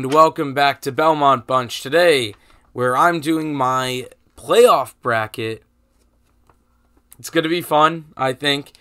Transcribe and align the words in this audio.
and 0.00 0.14
welcome 0.14 0.54
back 0.54 0.80
to 0.80 0.90
Belmont 0.90 1.46
Bunch 1.46 1.82
today, 1.82 2.34
where 2.72 2.96
I'm 2.96 3.20
doing 3.20 3.54
my 3.54 4.06
playoff 4.34 4.94
bracket. 5.02 5.62
It's 7.18 7.28
going 7.28 7.42
to 7.42 7.50
be 7.50 7.60
fun, 7.60 8.06
I 8.16 8.32
think. 8.32 8.72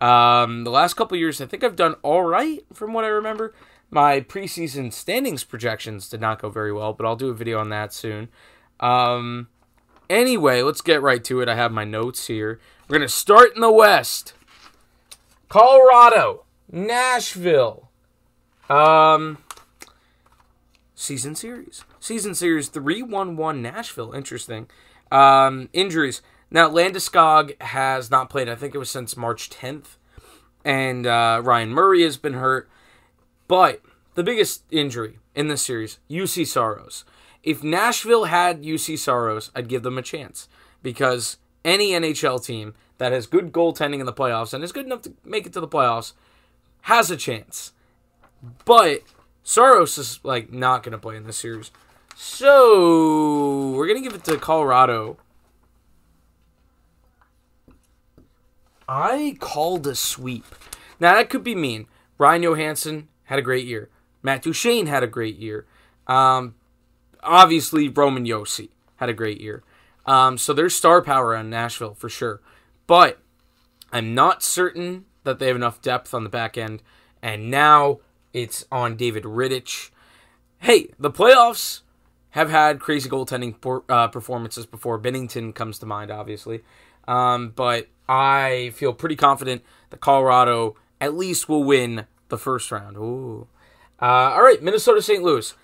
Um, 0.00 0.62
the 0.62 0.70
last 0.70 0.94
couple 0.94 1.18
years, 1.18 1.40
I 1.40 1.46
think 1.46 1.64
I've 1.64 1.74
done 1.74 1.94
all 2.02 2.22
right 2.22 2.60
from 2.72 2.92
what 2.92 3.04
I 3.04 3.08
remember. 3.08 3.56
My 3.90 4.20
preseason 4.20 4.92
standings 4.92 5.42
projections 5.42 6.08
did 6.08 6.20
not 6.20 6.40
go 6.40 6.48
very 6.48 6.72
well, 6.72 6.92
but 6.92 7.04
I'll 7.06 7.16
do 7.16 7.30
a 7.30 7.34
video 7.34 7.58
on 7.58 7.70
that 7.70 7.92
soon. 7.92 8.28
Um, 8.78 9.48
anyway, 10.08 10.62
let's 10.62 10.80
get 10.80 11.02
right 11.02 11.24
to 11.24 11.40
it. 11.40 11.48
I 11.48 11.56
have 11.56 11.72
my 11.72 11.84
notes 11.84 12.28
here. 12.28 12.60
We're 12.86 12.98
going 12.98 13.08
to 13.08 13.12
start 13.12 13.56
in 13.56 13.62
the 13.62 13.72
West 13.72 14.32
Colorado, 15.48 16.44
Nashville. 16.70 17.90
Um, 18.70 19.38
season 20.98 21.34
series. 21.34 21.84
Season 22.00 22.34
series 22.34 22.68
3 22.68 23.02
1 23.02 23.36
1 23.36 23.62
Nashville. 23.62 24.12
Interesting. 24.12 24.68
Um, 25.10 25.70
injuries. 25.72 26.20
Now, 26.50 26.68
Landeskog 26.68 27.60
has 27.62 28.10
not 28.10 28.30
played, 28.30 28.48
I 28.48 28.54
think 28.54 28.74
it 28.74 28.78
was 28.78 28.90
since 28.90 29.16
March 29.16 29.48
10th. 29.48 29.96
And 30.64 31.06
uh, 31.06 31.40
Ryan 31.44 31.70
Murray 31.70 32.02
has 32.02 32.16
been 32.16 32.34
hurt. 32.34 32.68
But 33.46 33.80
the 34.14 34.24
biggest 34.24 34.64
injury 34.70 35.18
in 35.34 35.48
this 35.48 35.62
series, 35.62 35.98
Juuse 36.10 36.46
Saros. 36.46 37.04
If 37.42 37.62
Nashville 37.62 38.24
had 38.24 38.62
Juuse 38.62 38.98
Saros, 38.98 39.50
I'd 39.54 39.68
give 39.68 39.82
them 39.82 39.98
a 39.98 40.02
chance. 40.02 40.48
Because 40.82 41.38
any 41.64 41.92
NHL 41.92 42.44
team 42.44 42.74
that 42.98 43.12
has 43.12 43.26
good 43.26 43.52
goaltending 43.52 44.00
in 44.00 44.06
the 44.06 44.12
playoffs 44.12 44.52
and 44.52 44.64
is 44.64 44.72
good 44.72 44.86
enough 44.86 45.02
to 45.02 45.14
make 45.24 45.46
it 45.46 45.52
to 45.52 45.60
the 45.60 45.68
playoffs 45.68 46.12
has 46.82 47.10
a 47.10 47.16
chance. 47.16 47.72
But 48.64 49.02
Saros 49.48 49.96
is 49.96 50.20
like 50.24 50.52
not 50.52 50.82
going 50.82 50.92
to 50.92 50.98
play 50.98 51.16
in 51.16 51.24
this 51.24 51.38
series. 51.38 51.70
So 52.14 53.70
we're 53.70 53.86
going 53.86 53.96
to 53.96 54.06
give 54.06 54.14
it 54.14 54.22
to 54.24 54.36
Colorado. 54.36 55.16
I 58.86 59.38
called 59.40 59.86
a 59.86 59.94
sweep. 59.94 60.44
Now 61.00 61.14
that 61.14 61.30
could 61.30 61.42
be 61.42 61.54
mean. 61.54 61.86
Ryan 62.18 62.42
Johansen 62.42 63.06
had 63.24 63.38
a 63.38 63.42
great 63.42 63.66
year. 63.66 63.88
Matt 64.22 64.42
Duchene 64.42 64.84
had 64.84 65.02
a 65.02 65.06
great 65.06 65.38
year. 65.38 65.64
Um, 66.06 66.54
obviously, 67.22 67.88
Roman 67.88 68.26
Josi 68.26 68.68
had 68.96 69.08
a 69.08 69.14
great 69.14 69.40
year. 69.40 69.62
Um, 70.04 70.36
so 70.36 70.52
there's 70.52 70.74
star 70.74 71.00
power 71.00 71.34
on 71.34 71.48
Nashville 71.48 71.94
for 71.94 72.10
sure. 72.10 72.42
But 72.86 73.18
I'm 73.94 74.14
not 74.14 74.42
certain 74.42 75.06
that 75.24 75.38
they 75.38 75.46
have 75.46 75.56
enough 75.56 75.80
depth 75.80 76.12
on 76.12 76.24
the 76.24 76.30
back 76.30 76.58
end. 76.58 76.82
And 77.22 77.50
now 77.50 78.00
it's 78.42 78.64
on 78.70 78.96
David 78.96 79.24
Rittich. 79.24 79.90
Hey, 80.58 80.90
the 80.98 81.10
playoffs 81.10 81.82
have 82.30 82.50
had 82.50 82.80
crazy 82.80 83.08
goaltending 83.08 83.60
por- 83.60 83.84
uh, 83.88 84.08
performances 84.08 84.66
before. 84.66 84.98
Binnington 84.98 85.54
comes 85.54 85.78
to 85.78 85.86
mind, 85.86 86.10
obviously. 86.10 86.62
Um, 87.06 87.52
but 87.54 87.88
I 88.08 88.72
feel 88.74 88.92
pretty 88.92 89.16
confident 89.16 89.62
that 89.90 90.00
Colorado 90.00 90.76
at 91.00 91.14
least 91.14 91.48
will 91.48 91.64
win 91.64 92.06
the 92.28 92.38
first 92.38 92.70
round. 92.70 92.96
Ooh. 92.96 93.46
Uh, 94.00 94.04
all 94.04 94.42
right, 94.42 94.62
Minnesota 94.62 95.02
St. 95.02 95.22
Louis 95.22 95.54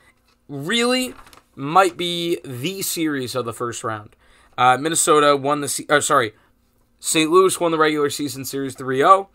really 0.48 1.14
might 1.54 1.96
be 1.96 2.38
the 2.44 2.82
series 2.82 3.34
of 3.34 3.44
the 3.44 3.52
first 3.52 3.84
round. 3.84 4.16
Uh, 4.58 4.76
Minnesota 4.76 5.36
won 5.36 5.60
the 5.60 5.68
se- 5.68 5.86
uh, 5.88 6.00
sorry, 6.00 6.32
St. 6.98 7.30
Louis 7.30 7.58
won 7.60 7.70
the 7.70 7.78
regular 7.78 8.10
season 8.10 8.44
series 8.44 8.74
3-0. 8.74 9.28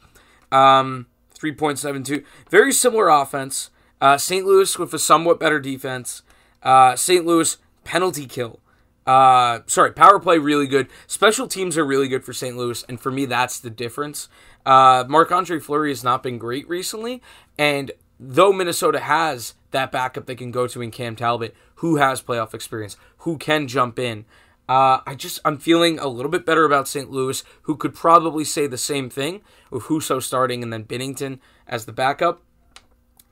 Um, 0.51 1.07
3.72. 1.39 2.23
Very 2.49 2.71
similar 2.71 3.09
offense. 3.09 3.69
Uh, 4.01 4.17
St. 4.17 4.45
Louis 4.45 4.77
with 4.77 4.93
a 4.93 4.99
somewhat 4.99 5.39
better 5.39 5.59
defense. 5.59 6.21
Uh, 6.63 6.95
St. 6.95 7.25
Louis 7.25 7.57
penalty 7.83 8.25
kill. 8.25 8.59
Uh, 9.05 9.61
sorry, 9.65 9.91
power 9.91 10.19
play 10.19 10.37
really 10.37 10.67
good. 10.67 10.87
Special 11.07 11.47
teams 11.47 11.77
are 11.77 11.85
really 11.85 12.07
good 12.07 12.23
for 12.23 12.31
St. 12.33 12.55
Louis, 12.55 12.83
and 12.87 12.99
for 12.99 13.11
me, 13.11 13.25
that's 13.25 13.59
the 13.59 13.71
difference. 13.71 14.29
Uh, 14.65 15.03
Marc 15.07 15.31
Andre 15.31 15.59
Fleury 15.59 15.89
has 15.89 16.03
not 16.03 16.21
been 16.21 16.37
great 16.37 16.69
recently, 16.69 17.21
and 17.57 17.91
though 18.19 18.53
Minnesota 18.53 18.99
has 18.99 19.55
that 19.71 19.91
backup 19.91 20.25
they 20.25 20.35
can 20.35 20.51
go 20.51 20.67
to 20.67 20.81
in 20.81 20.91
Cam 20.91 21.15
Talbot, 21.15 21.55
who 21.75 21.95
has 21.95 22.21
playoff 22.21 22.53
experience, 22.53 22.97
who 23.19 23.37
can 23.37 23.67
jump 23.67 23.97
in, 23.97 24.25
uh, 24.69 25.01
I 25.03 25.15
just 25.15 25.39
I'm 25.43 25.57
feeling 25.57 25.97
a 25.97 26.07
little 26.07 26.29
bit 26.29 26.45
better 26.45 26.63
about 26.63 26.87
St. 26.87 27.09
Louis, 27.09 27.43
who 27.63 27.75
could 27.75 27.95
probably 27.95 28.43
say 28.43 28.67
the 28.67 28.77
same 28.77 29.09
thing 29.09 29.41
with 29.71 29.85
Husso 29.85 30.21
starting 30.21 30.61
and 30.61 30.71
then 30.71 30.83
Binnington 30.83 31.39
as 31.67 31.85
the 31.85 31.91
backup. 31.91 32.43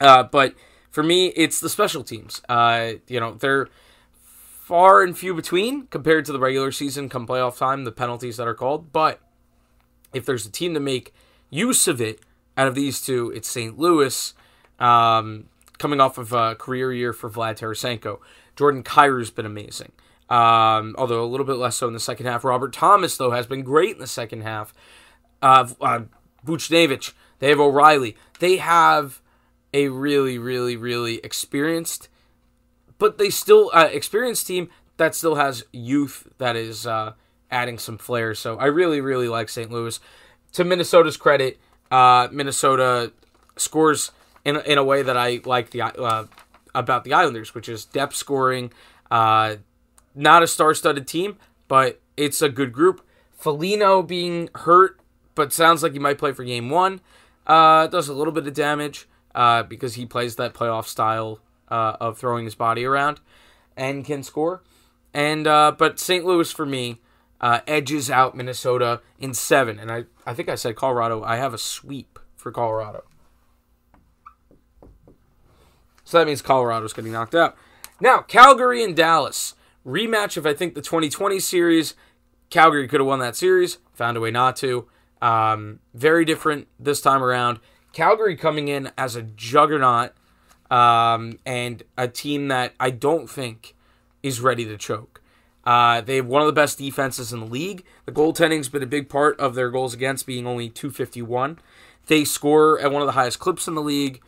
Uh, 0.01 0.23
but 0.23 0.55
for 0.89 1.03
me, 1.03 1.27
it's 1.27 1.59
the 1.59 1.69
special 1.69 2.03
teams. 2.03 2.41
Uh, 2.49 2.93
you 3.07 3.19
know, 3.19 3.35
they're 3.35 3.69
far 4.19 5.03
and 5.03 5.15
few 5.15 5.35
between 5.35 5.85
compared 5.87 6.25
to 6.25 6.31
the 6.31 6.39
regular 6.39 6.71
season 6.71 7.07
come 7.07 7.27
playoff 7.27 7.59
time, 7.59 7.83
the 7.83 7.91
penalties 7.91 8.37
that 8.37 8.47
are 8.47 8.55
called. 8.55 8.91
But 8.91 9.21
if 10.13 10.25
there's 10.25 10.47
a 10.47 10.51
team 10.51 10.73
to 10.73 10.79
make 10.79 11.13
use 11.51 11.87
of 11.87 12.01
it 12.01 12.19
out 12.57 12.67
of 12.67 12.73
these 12.73 12.99
two, 12.99 13.31
it's 13.35 13.47
St. 13.47 13.77
Louis, 13.77 14.33
um, 14.79 15.45
coming 15.77 16.01
off 16.01 16.17
of 16.17 16.33
a 16.33 16.55
career 16.55 16.91
year 16.91 17.13
for 17.13 17.29
Vlad 17.29 17.59
Tarasenko. 17.59 18.21
Jordan 18.55 18.81
Kyrou's 18.81 19.29
been 19.29 19.45
amazing. 19.45 19.91
Um, 20.29 20.95
although 20.97 21.23
a 21.23 21.25
little 21.25 21.45
bit 21.45 21.55
less 21.55 21.77
so 21.77 21.87
in 21.87 21.93
the 21.93 21.99
second 21.99 22.25
half. 22.25 22.43
Robert 22.43 22.73
Thomas, 22.73 23.15
though, 23.15 23.31
has 23.31 23.47
been 23.47 23.63
great 23.63 23.93
in 23.93 23.99
the 23.99 24.07
second 24.07 24.41
half. 24.41 24.73
Uh, 25.41 25.67
uh, 25.79 26.01
they 27.39 27.49
have 27.49 27.59
O'Reilly. 27.59 28.15
They 28.39 28.57
have 28.57 29.21
a 29.73 29.89
really, 29.89 30.37
really, 30.37 30.75
really 30.75 31.15
experienced, 31.23 32.09
but 32.97 33.17
they 33.17 33.29
still 33.29 33.69
uh, 33.73 33.89
experienced 33.91 34.47
team 34.47 34.69
that 34.97 35.15
still 35.15 35.35
has 35.35 35.63
youth 35.71 36.27
that 36.39 36.55
is 36.55 36.87
uh, 36.87 37.13
adding 37.51 37.77
some 37.77 37.97
flair. 37.97 38.33
So 38.33 38.57
I 38.57 38.65
really, 38.65 39.01
really 39.01 39.27
like 39.27 39.49
St. 39.49 39.71
Louis. 39.71 39.99
To 40.53 40.63
Minnesota's 40.63 41.17
credit, 41.17 41.59
uh, 41.91 42.27
Minnesota 42.31 43.11
scores 43.55 44.11
in 44.43 44.57
in 44.57 44.77
a 44.77 44.83
way 44.83 45.03
that 45.03 45.17
I 45.17 45.41
like 45.45 45.69
the 45.71 45.81
uh, 45.81 46.25
about 46.73 47.03
the 47.03 47.13
Islanders, 47.13 47.53
which 47.53 47.69
is 47.69 47.85
depth 47.85 48.15
scoring. 48.15 48.71
Not 50.17 50.41
a 50.41 50.47
star-studded 50.47 51.07
team, 51.07 51.37
but 51.67 52.01
it's 52.17 52.41
a 52.41 52.49
good 52.49 52.73
group. 52.73 53.05
Foligno 53.33 54.01
being 54.01 54.49
hurt, 54.55 54.99
but 55.35 55.53
sounds 55.53 55.83
like 55.83 55.93
he 55.93 55.99
might 55.99 56.17
play 56.17 56.31
for 56.31 56.43
game 56.43 56.71
one. 56.71 57.01
Uh, 57.45 57.85
does 57.85 58.09
a 58.09 58.13
little 58.13 58.33
bit 58.33 58.47
of 58.47 58.53
damage 58.55 59.07
uh, 59.35 59.61
because 59.61 59.93
he 59.93 60.05
plays 60.07 60.35
that 60.35 60.55
playoff 60.55 60.85
style 60.85 61.39
uh, 61.69 61.95
of 61.99 62.17
throwing 62.17 62.45
his 62.45 62.55
body 62.55 62.83
around 62.83 63.19
and 63.77 64.03
can 64.03 64.23
score. 64.23 64.63
And 65.13 65.45
uh, 65.45 65.73
but 65.77 65.99
St. 65.99 66.25
Louis 66.25 66.51
for 66.51 66.65
me 66.65 66.99
uh, 67.39 67.59
edges 67.67 68.09
out 68.09 68.35
Minnesota 68.35 69.01
in 69.19 69.33
seven, 69.35 69.79
and 69.79 69.91
I 69.91 70.05
I 70.25 70.33
think 70.33 70.49
I 70.49 70.55
said 70.55 70.75
Colorado. 70.75 71.23
I 71.23 71.35
have 71.37 71.53
a 71.53 71.57
sweep 71.57 72.19
for 72.35 72.51
Colorado. 72.51 73.03
So 76.03 76.17
that 76.17 76.25
means 76.25 76.41
Colorado's 76.41 76.93
getting 76.93 77.11
knocked 77.11 77.35
out. 77.35 77.55
Now 78.01 78.19
Calgary 78.19 78.83
and 78.83 78.95
Dallas 78.95 79.53
rematch 79.87 80.37
of 80.37 80.45
I 80.45 80.53
think 80.53 80.75
the 80.75 80.81
2020 80.81 81.39
series. 81.39 81.95
Calgary 82.49 82.87
could 82.87 82.99
have 82.99 83.07
won 83.07 83.19
that 83.19 83.35
series, 83.35 83.77
found 83.93 84.15
a 84.15 84.21
way 84.21 84.31
not 84.31 84.55
to. 84.57 84.87
Um, 85.21 85.79
very 85.93 86.23
different 86.23 86.67
this 86.79 87.01
time 87.01 87.23
around. 87.23 87.59
Calgary 87.93 88.35
coming 88.35 88.67
in 88.67 88.91
as 88.97 89.15
a 89.15 89.23
juggernaut 89.23 90.13
um, 90.69 91.39
and 91.45 91.83
a 91.97 92.07
team 92.07 92.47
that 92.49 92.73
I 92.79 92.91
don't 92.91 93.29
think 93.29 93.75
is 94.21 94.39
ready 94.39 94.65
to 94.65 94.77
choke. 94.77 95.21
Uh, 95.65 95.99
they 95.99 96.17
have 96.17 96.27
one 96.27 96.41
of 96.41 96.45
the 96.45 96.53
best 96.53 96.77
defenses 96.77 97.33
in 97.33 97.41
the 97.41 97.45
league. 97.45 97.83
The 98.05 98.11
goaltending's 98.11 98.69
been 98.69 98.83
a 98.83 98.87
big 98.87 99.09
part 99.09 99.37
of 99.39 99.55
their 99.55 99.69
goals 99.69 99.93
against, 99.93 100.25
being 100.25 100.47
only 100.47 100.69
251. 100.69 101.59
They 102.05 102.23
score 102.23 102.79
at 102.79 102.91
one 102.91 103.01
of 103.01 103.05
the 103.05 103.13
highest 103.13 103.39
clips 103.39 103.67
in 103.67 103.75
the 103.75 103.81
league. 103.81 104.21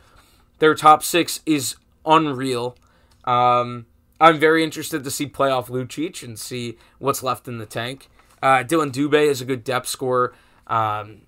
Their 0.58 0.74
top 0.74 1.02
six 1.02 1.40
is 1.46 1.76
unreal. 2.04 2.76
Um, 3.24 3.86
I'm 4.20 4.38
very 4.38 4.62
interested 4.62 5.02
to 5.04 5.10
see 5.10 5.26
playoff 5.26 5.68
Lucic 5.68 6.22
and 6.22 6.38
see 6.38 6.76
what's 6.98 7.22
left 7.22 7.48
in 7.48 7.58
the 7.58 7.66
tank. 7.66 8.08
Uh, 8.42 8.62
Dillon 8.62 8.90
Dubé 8.90 9.26
is 9.26 9.40
a 9.40 9.44
good 9.44 9.64
depth 9.64 9.88
scorer. 9.88 10.34
Um, 10.66 11.22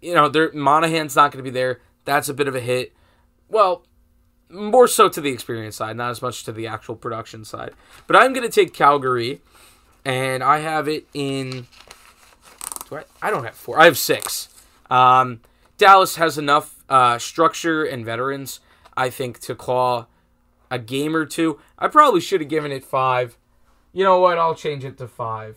you 0.00 0.14
know, 0.14 0.28
there 0.28 0.50
Monahan's 0.52 1.16
not 1.16 1.32
going 1.32 1.44
to 1.44 1.50
be 1.50 1.54
there. 1.54 1.80
That's 2.04 2.28
a 2.28 2.34
bit 2.34 2.48
of 2.48 2.54
a 2.54 2.60
hit. 2.60 2.94
Well, 3.48 3.84
more 4.48 4.88
so 4.88 5.08
to 5.08 5.20
the 5.20 5.30
experience 5.30 5.76
side, 5.76 5.96
not 5.96 6.10
as 6.10 6.22
much 6.22 6.44
to 6.44 6.52
the 6.52 6.66
actual 6.66 6.96
production 6.96 7.44
side. 7.44 7.72
But 8.06 8.16
I'm 8.16 8.32
going 8.32 8.48
to 8.48 8.52
take 8.52 8.72
Calgary, 8.72 9.40
and 10.04 10.42
I 10.42 10.58
have 10.58 10.88
it 10.88 11.06
in. 11.14 11.66
Do 12.88 12.96
I? 12.96 13.04
I 13.20 13.30
don't 13.30 13.44
have 13.44 13.54
four. 13.54 13.78
I 13.78 13.84
have 13.84 13.98
six. 13.98 14.48
Um, 14.90 15.40
Dallas 15.78 16.16
has 16.16 16.38
enough 16.38 16.82
uh, 16.88 17.18
structure 17.18 17.84
and 17.84 18.04
veterans, 18.04 18.60
I 18.96 19.10
think, 19.10 19.40
to 19.40 19.54
claw 19.54 20.06
a 20.76 20.78
game 20.78 21.16
or 21.16 21.26
two. 21.26 21.58
I 21.78 21.88
probably 21.88 22.20
should 22.20 22.40
have 22.40 22.50
given 22.50 22.70
it 22.70 22.84
five. 22.84 23.36
You 23.92 24.04
know 24.04 24.20
what? 24.20 24.38
I'll 24.38 24.54
change 24.54 24.84
it 24.84 24.98
to 24.98 25.08
five 25.08 25.56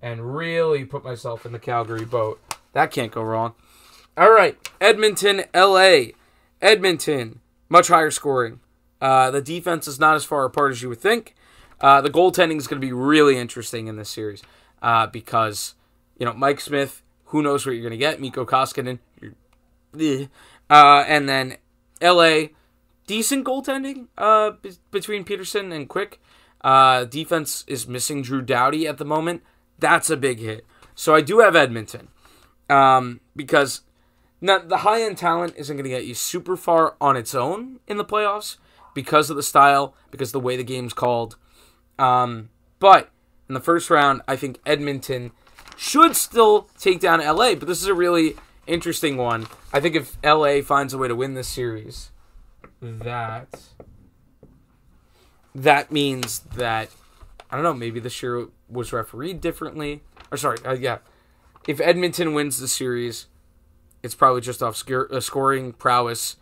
and 0.00 0.34
really 0.34 0.84
put 0.84 1.04
myself 1.04 1.44
in 1.44 1.52
the 1.52 1.58
Calgary 1.58 2.04
boat. 2.04 2.40
That 2.72 2.90
can't 2.90 3.12
go 3.12 3.22
wrong. 3.22 3.54
All 4.16 4.30
right, 4.30 4.56
Edmonton, 4.80 5.44
LA. 5.54 6.12
Edmonton, 6.62 7.40
much 7.68 7.88
higher 7.88 8.10
scoring. 8.10 8.60
Uh, 9.00 9.30
the 9.30 9.42
defense 9.42 9.88
is 9.88 9.98
not 9.98 10.14
as 10.14 10.24
far 10.24 10.44
apart 10.44 10.70
as 10.70 10.82
you 10.82 10.88
would 10.88 11.00
think. 11.00 11.34
Uh, 11.80 12.00
the 12.00 12.10
goaltending 12.10 12.56
is 12.56 12.66
going 12.66 12.80
to 12.80 12.86
be 12.86 12.92
really 12.92 13.36
interesting 13.36 13.88
in 13.88 13.96
this 13.96 14.08
series 14.08 14.42
uh, 14.80 15.06
because 15.08 15.74
you 16.18 16.24
know 16.24 16.32
Mike 16.32 16.60
Smith. 16.60 17.02
Who 17.26 17.42
knows 17.42 17.66
what 17.66 17.72
you're 17.72 17.82
going 17.82 17.90
to 17.90 17.96
get? 17.96 18.20
Mikko 18.20 18.46
Koskinen. 18.46 19.00
Uh, 20.70 21.04
and 21.06 21.28
then 21.28 21.56
L.A. 22.00 22.52
Decent 23.06 23.44
goaltending 23.44 24.08
uh, 24.16 24.52
b- 24.62 24.72
between 24.90 25.24
Petersen 25.24 25.72
and 25.72 25.88
Quick. 25.88 26.20
Uh, 26.62 27.04
defense 27.04 27.64
is 27.66 27.86
missing 27.86 28.22
Drew 28.22 28.40
Doughty 28.40 28.86
at 28.86 28.98
the 28.98 29.04
moment. 29.04 29.42
That's 29.78 30.08
a 30.08 30.16
big 30.16 30.38
hit. 30.38 30.64
So 30.94 31.14
I 31.14 31.20
do 31.20 31.40
have 31.40 31.56
Edmonton 31.56 32.08
um, 32.70 33.20
because 33.36 33.82
now 34.40 34.58
the 34.58 34.78
high 34.78 35.02
end 35.02 35.18
talent 35.18 35.54
isn't 35.56 35.76
going 35.76 35.84
to 35.84 35.90
get 35.90 36.06
you 36.06 36.14
super 36.14 36.56
far 36.56 36.96
on 37.00 37.16
its 37.16 37.34
own 37.34 37.80
in 37.86 37.96
the 37.96 38.04
playoffs 38.04 38.56
because 38.94 39.28
of 39.28 39.36
the 39.36 39.42
style, 39.42 39.94
because 40.10 40.28
of 40.28 40.34
the 40.34 40.40
way 40.40 40.56
the 40.56 40.64
game's 40.64 40.92
called. 40.92 41.36
Um, 41.98 42.50
but 42.78 43.10
in 43.48 43.54
the 43.54 43.60
first 43.60 43.90
round, 43.90 44.22
I 44.26 44.36
think 44.36 44.58
Edmonton 44.64 45.32
should 45.76 46.16
still 46.16 46.68
take 46.78 47.00
down 47.00 47.20
LA. 47.20 47.54
But 47.54 47.68
this 47.68 47.82
is 47.82 47.88
a 47.88 47.94
really 47.94 48.36
interesting 48.66 49.16
one. 49.16 49.46
I 49.72 49.80
think 49.80 49.96
if 49.96 50.16
LA 50.24 50.62
finds 50.62 50.94
a 50.94 50.98
way 50.98 51.08
to 51.08 51.14
win 51.14 51.34
this 51.34 51.48
series, 51.48 52.10
that 52.84 53.48
that 55.54 55.92
means 55.92 56.40
that 56.56 56.90
I 57.50 57.56
don't 57.56 57.64
know. 57.64 57.74
Maybe 57.74 58.00
this 58.00 58.22
year 58.22 58.48
was 58.68 58.92
refereed 58.92 59.40
differently. 59.40 60.02
Or 60.30 60.36
sorry, 60.36 60.58
uh, 60.64 60.72
yeah. 60.72 60.98
If 61.68 61.80
Edmonton 61.80 62.34
wins 62.34 62.58
the 62.58 62.68
series, 62.68 63.26
it's 64.02 64.14
probably 64.14 64.40
just 64.40 64.62
off 64.62 64.82
uh, 64.90 65.20
scoring 65.20 65.72
prowess 65.72 66.36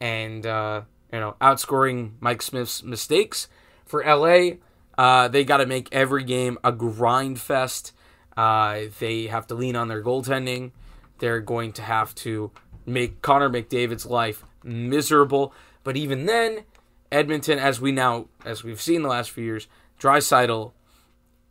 and 0.00 0.46
uh, 0.46 0.82
you 1.12 1.20
know 1.20 1.36
outscoring 1.40 2.12
Mike 2.20 2.42
Smith's 2.42 2.82
mistakes. 2.82 3.48
For 3.84 4.02
LA, 4.02 4.56
uh, 4.96 5.28
they 5.28 5.44
got 5.44 5.58
to 5.58 5.66
make 5.66 5.88
every 5.92 6.24
game 6.24 6.58
a 6.64 6.72
grind 6.72 7.40
fest. 7.40 7.92
Uh, 8.36 8.84
they 8.98 9.26
have 9.26 9.46
to 9.48 9.54
lean 9.54 9.76
on 9.76 9.88
their 9.88 10.02
goaltending. 10.02 10.72
They're 11.18 11.40
going 11.40 11.72
to 11.74 11.82
have 11.82 12.14
to 12.16 12.50
make 12.86 13.22
Connor 13.22 13.48
McDavid's 13.48 14.06
life 14.06 14.44
miserable. 14.64 15.54
But 15.84 15.96
even 15.96 16.26
then, 16.26 16.64
Edmonton, 17.12 17.58
as 17.58 17.80
we 17.80 17.92
now, 17.92 18.26
as 18.44 18.64
we've 18.64 18.80
seen 18.80 19.02
the 19.02 19.08
last 19.08 19.30
few 19.30 19.44
years, 19.44 19.68
Draisaitl 20.00 20.72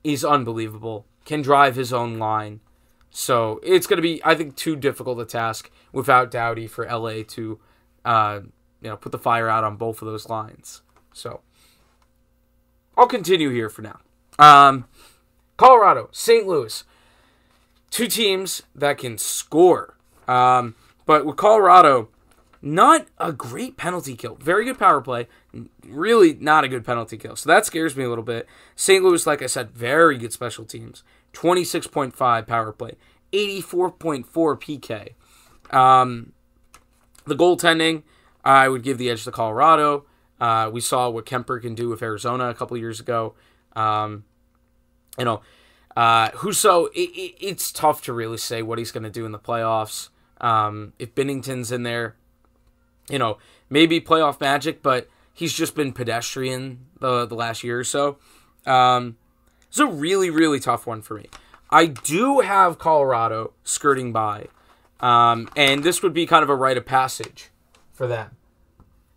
is 0.03 0.25
unbelievable. 0.25 1.05
Can 1.23 1.41
drive 1.41 1.75
his 1.75 1.93
own 1.93 2.19
line. 2.19 2.59
So 3.09 3.61
it's 3.63 3.87
going 3.87 3.97
to 3.97 4.01
be, 4.01 4.19
I 4.25 4.35
think, 4.35 4.55
too 4.55 4.75
difficult 4.75 5.19
a 5.19 5.25
task 5.25 5.71
without 5.93 6.31
Doughty 6.31 6.67
for 6.67 6.85
LA 6.85 7.21
to, 7.27 7.59
uh, 8.03 8.39
you 8.81 8.89
know, 8.89 8.97
put 8.97 9.11
the 9.11 9.19
fire 9.19 9.47
out 9.47 9.63
on 9.63 9.77
both 9.77 10.01
of 10.01 10.07
those 10.07 10.27
lines. 10.27 10.81
So 11.13 11.41
I'll 12.97 13.07
continue 13.07 13.51
here 13.51 13.69
for 13.69 13.83
now. 13.83 13.99
Um, 14.39 14.85
Colorado, 15.57 16.09
St. 16.11 16.47
Louis, 16.47 16.83
two 17.91 18.07
teams 18.07 18.63
that 18.73 18.97
can 18.97 19.17
score. 19.17 19.95
Um, 20.27 20.75
but 21.05 21.25
with 21.25 21.37
Colorado, 21.37 22.09
not 22.63 23.07
a 23.17 23.33
great 23.33 23.75
penalty 23.75 24.15
kill. 24.15 24.35
Very 24.35 24.63
good 24.63 24.79
power 24.79 25.01
play. 25.01 25.27
Really 25.85 26.33
not 26.35 26.63
a 26.63 26.69
good 26.69 26.85
penalty 26.85 27.17
kill. 27.17 27.35
So 27.35 27.49
that 27.49 27.65
scares 27.65 27.97
me 27.97 28.05
a 28.05 28.09
little 28.09 28.23
bit. 28.23 28.47
St. 28.75 29.03
Louis, 29.03 29.27
like 29.27 29.41
I 29.41 29.47
said, 29.47 29.71
very 29.71 30.17
good 30.17 30.31
special 30.31 30.63
teams. 30.63 31.03
26.5 31.33 32.47
power 32.47 32.71
play, 32.71 32.93
84.4 33.33 34.25
PK. 34.31 35.75
Um, 35.75 36.31
the 37.25 37.35
goaltending, 37.35 38.03
I 38.45 38.69
would 38.69 38.83
give 38.83 38.97
the 38.97 39.09
edge 39.09 39.25
to 39.25 39.31
Colorado. 39.31 40.05
Uh, 40.39 40.69
we 40.71 40.79
saw 40.79 41.09
what 41.09 41.25
Kuemper 41.25 41.61
can 41.61 41.75
do 41.75 41.89
with 41.89 42.01
Arizona 42.01 42.49
a 42.49 42.53
couple 42.53 42.77
years 42.77 42.99
ago. 42.99 43.33
Um, 43.75 44.23
you 45.17 45.25
know, 45.25 45.41
uh, 45.97 46.29
Husso, 46.29 46.87
it, 46.93 47.09
it, 47.09 47.35
it's 47.41 47.73
tough 47.73 48.01
to 48.03 48.13
really 48.13 48.37
say 48.37 48.61
what 48.61 48.77
he's 48.77 48.91
going 48.91 49.03
to 49.03 49.09
do 49.09 49.25
in 49.25 49.33
the 49.33 49.39
playoffs. 49.39 50.09
Um, 50.39 50.93
if 50.97 51.13
Binnington's 51.13 51.71
in 51.71 51.83
there, 51.83 52.15
you 53.09 53.19
know, 53.19 53.37
maybe 53.69 53.99
playoff 53.99 54.39
magic, 54.39 54.81
but 54.81 55.09
he's 55.33 55.53
just 55.53 55.75
been 55.75 55.93
pedestrian 55.93 56.85
the 56.99 57.25
the 57.25 57.35
last 57.35 57.63
year 57.63 57.79
or 57.79 57.83
so. 57.83 58.17
Um, 58.65 59.17
it's 59.67 59.79
a 59.79 59.87
really 59.87 60.29
really 60.29 60.59
tough 60.59 60.85
one 60.85 61.01
for 61.01 61.15
me. 61.15 61.27
I 61.69 61.87
do 61.87 62.41
have 62.41 62.77
Colorado 62.77 63.53
skirting 63.63 64.13
by, 64.13 64.47
um, 64.99 65.49
and 65.55 65.83
this 65.83 66.03
would 66.03 66.13
be 66.13 66.27
kind 66.27 66.43
of 66.43 66.49
a 66.49 66.55
rite 66.55 66.77
of 66.77 66.85
passage 66.85 67.49
for 67.91 68.05
them 68.05 68.37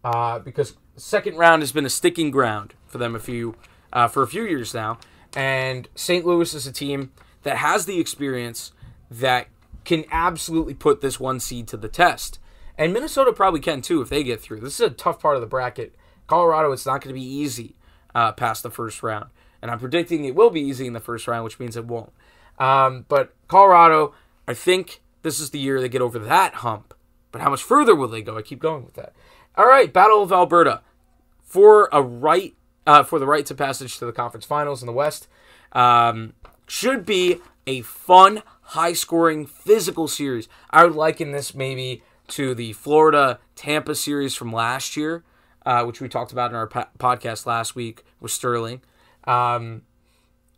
uh, 0.02 0.38
because 0.38 0.76
second 0.96 1.36
round 1.36 1.62
has 1.62 1.72
been 1.72 1.84
a 1.84 1.90
sticking 1.90 2.30
ground 2.30 2.74
for 2.86 2.98
them 2.98 3.14
a 3.14 3.18
few 3.18 3.54
uh, 3.92 4.08
for 4.08 4.22
a 4.22 4.26
few 4.26 4.44
years 4.44 4.72
now, 4.72 4.98
and 5.34 5.88
St. 5.94 6.24
Louis 6.24 6.54
is 6.54 6.66
a 6.66 6.72
team 6.72 7.12
that 7.42 7.58
has 7.58 7.86
the 7.86 8.00
experience 8.00 8.72
that 9.10 9.48
can 9.84 10.04
absolutely 10.10 10.74
put 10.74 11.00
this 11.00 11.20
one 11.20 11.38
seed 11.38 11.68
to 11.68 11.76
the 11.76 11.88
test. 11.88 12.38
And 12.78 12.92
Minnesota 12.92 13.32
probably 13.32 13.60
can 13.60 13.82
too 13.82 14.02
if 14.02 14.08
they 14.08 14.22
get 14.22 14.40
through. 14.40 14.60
This 14.60 14.74
is 14.74 14.86
a 14.86 14.90
tough 14.90 15.20
part 15.20 15.36
of 15.36 15.40
the 15.40 15.46
bracket. 15.46 15.94
Colorado, 16.26 16.72
it's 16.72 16.86
not 16.86 17.00
going 17.00 17.14
to 17.14 17.20
be 17.20 17.26
easy 17.26 17.76
uh, 18.14 18.32
past 18.32 18.62
the 18.62 18.70
first 18.70 19.02
round. 19.02 19.30
And 19.62 19.70
I'm 19.70 19.78
predicting 19.78 20.24
it 20.24 20.34
will 20.34 20.50
be 20.50 20.60
easy 20.60 20.86
in 20.86 20.92
the 20.92 21.00
first 21.00 21.26
round, 21.26 21.44
which 21.44 21.58
means 21.58 21.76
it 21.76 21.86
won't. 21.86 22.12
Um, 22.58 23.06
but 23.08 23.34
Colorado, 23.48 24.14
I 24.46 24.54
think 24.54 25.02
this 25.22 25.40
is 25.40 25.50
the 25.50 25.58
year 25.58 25.80
they 25.80 25.88
get 25.88 26.02
over 26.02 26.18
that 26.18 26.54
hump. 26.56 26.94
But 27.32 27.40
how 27.40 27.50
much 27.50 27.62
further 27.62 27.94
will 27.94 28.08
they 28.08 28.22
go? 28.22 28.36
I 28.36 28.42
keep 28.42 28.60
going 28.60 28.84
with 28.84 28.94
that. 28.94 29.14
All 29.56 29.66
right, 29.66 29.92
Battle 29.92 30.22
of 30.22 30.32
Alberta 30.32 30.82
for 31.42 31.88
a 31.92 32.02
right 32.02 32.54
uh, 32.86 33.02
for 33.02 33.18
the 33.18 33.26
right 33.26 33.44
to 33.46 33.54
passage 33.54 33.98
to 33.98 34.06
the 34.06 34.12
conference 34.12 34.46
finals 34.46 34.82
in 34.82 34.86
the 34.86 34.92
West. 34.92 35.28
Um, 35.72 36.34
should 36.68 37.04
be 37.04 37.38
a 37.66 37.82
fun, 37.82 38.42
high-scoring, 38.62 39.46
physical 39.46 40.06
series. 40.08 40.48
I 40.70 40.84
would 40.84 40.94
liken 40.94 41.32
this 41.32 41.54
maybe 41.54 42.02
to 42.28 42.54
the 42.54 42.72
Florida 42.72 43.38
Tampa 43.54 43.94
series 43.94 44.34
from 44.34 44.52
last 44.52 44.96
year, 44.96 45.24
uh, 45.64 45.84
which 45.84 46.00
we 46.00 46.08
talked 46.08 46.32
about 46.32 46.50
in 46.50 46.56
our 46.56 46.66
po- 46.66 46.86
podcast 46.98 47.46
last 47.46 47.74
week 47.74 48.04
with 48.20 48.30
Sterling. 48.30 48.80
Um, 49.24 49.82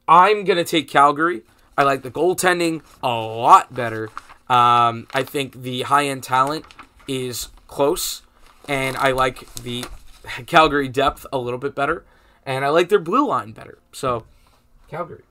I'm 0.07 0.45
going 0.45 0.57
to 0.57 0.65
take 0.65 0.89
Calgary. 0.89 1.43
I 1.77 1.85
like 1.85 2.03
the 2.03 2.11
goaltending 2.11 2.83
a 3.03 3.09
lot 3.09 3.75
better. 3.75 4.11
Um, 4.49 5.07
I 5.13 5.23
think 5.23 5.63
the 5.63 5.83
high 5.83 6.07
end 6.07 6.23
talent 6.23 6.65
is 7.07 7.49
close, 7.67 8.23
and 8.67 8.97
I 8.97 9.13
like 9.13 9.53
the 9.55 9.85
Calgary 10.47 10.89
depth 10.89 11.27
a 11.33 11.39
little 11.39 11.59
bit 11.59 11.75
better, 11.75 12.05
and 12.45 12.65
I 12.65 12.71
like 12.71 12.89
their 12.89 12.99
blue 12.99 13.27
line 13.29 13.53
better. 13.53 13.79
So, 13.93 14.25
Calgary. 14.89 15.25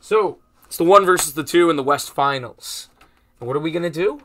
So, 0.00 0.38
it's 0.66 0.76
the 0.76 0.84
one 0.84 1.04
versus 1.04 1.34
the 1.34 1.42
two 1.42 1.68
in 1.68 1.76
the 1.76 1.82
West 1.82 2.12
Finals. 2.12 2.89
What 3.40 3.56
are 3.56 3.60
we 3.60 3.70
going 3.70 3.82
to 3.82 3.90
do? 3.90 4.20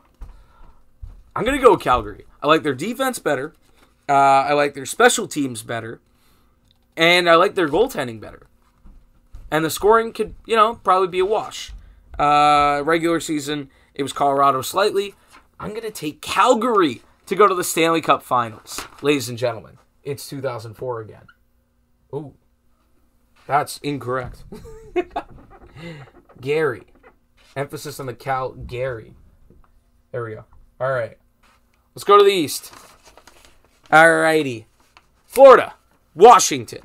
I'm 1.34 1.44
going 1.44 1.56
to 1.56 1.62
go 1.62 1.76
Calgary. 1.76 2.24
I 2.42 2.46
like 2.46 2.62
their 2.62 2.74
defense 2.74 3.18
better. 3.18 3.54
Uh, 4.08 4.12
I 4.12 4.52
like 4.52 4.74
their 4.74 4.86
special 4.86 5.26
teams 5.26 5.62
better. 5.62 6.00
And 6.96 7.28
I 7.28 7.34
like 7.34 7.54
their 7.54 7.68
goaltending 7.68 8.20
better. 8.20 8.46
And 9.50 9.64
the 9.64 9.70
scoring 9.70 10.12
could, 10.12 10.34
you 10.46 10.56
know, 10.56 10.76
probably 10.76 11.08
be 11.08 11.18
a 11.18 11.24
wash. 11.24 11.72
Uh, 12.18 12.82
regular 12.84 13.20
season, 13.20 13.70
it 13.94 14.02
was 14.02 14.12
Colorado 14.12 14.62
slightly. 14.62 15.14
I'm 15.58 15.70
going 15.70 15.82
to 15.82 15.90
take 15.90 16.20
Calgary 16.20 17.02
to 17.26 17.34
go 17.34 17.46
to 17.46 17.54
the 17.54 17.64
Stanley 17.64 18.00
Cup 18.00 18.22
Finals. 18.22 18.80
Ladies 19.02 19.28
and 19.28 19.38
gentlemen, 19.38 19.78
it's 20.02 20.28
2004 20.28 21.00
again. 21.00 21.26
Ooh. 22.14 22.34
That's 23.46 23.78
incorrect. 23.78 24.44
Gary. 26.40 26.86
Emphasis 27.56 27.98
on 27.98 28.06
the 28.06 28.14
Cal 28.14 28.50
Gary. 28.50 29.14
There 30.12 30.22
we 30.24 30.34
go. 30.34 30.44
All 30.78 30.92
right. 30.92 31.16
Let's 31.94 32.04
go 32.04 32.18
to 32.18 32.24
the 32.24 32.30
East. 32.30 32.72
All 33.90 34.16
righty. 34.16 34.66
Florida. 35.26 35.74
Washington. 36.14 36.82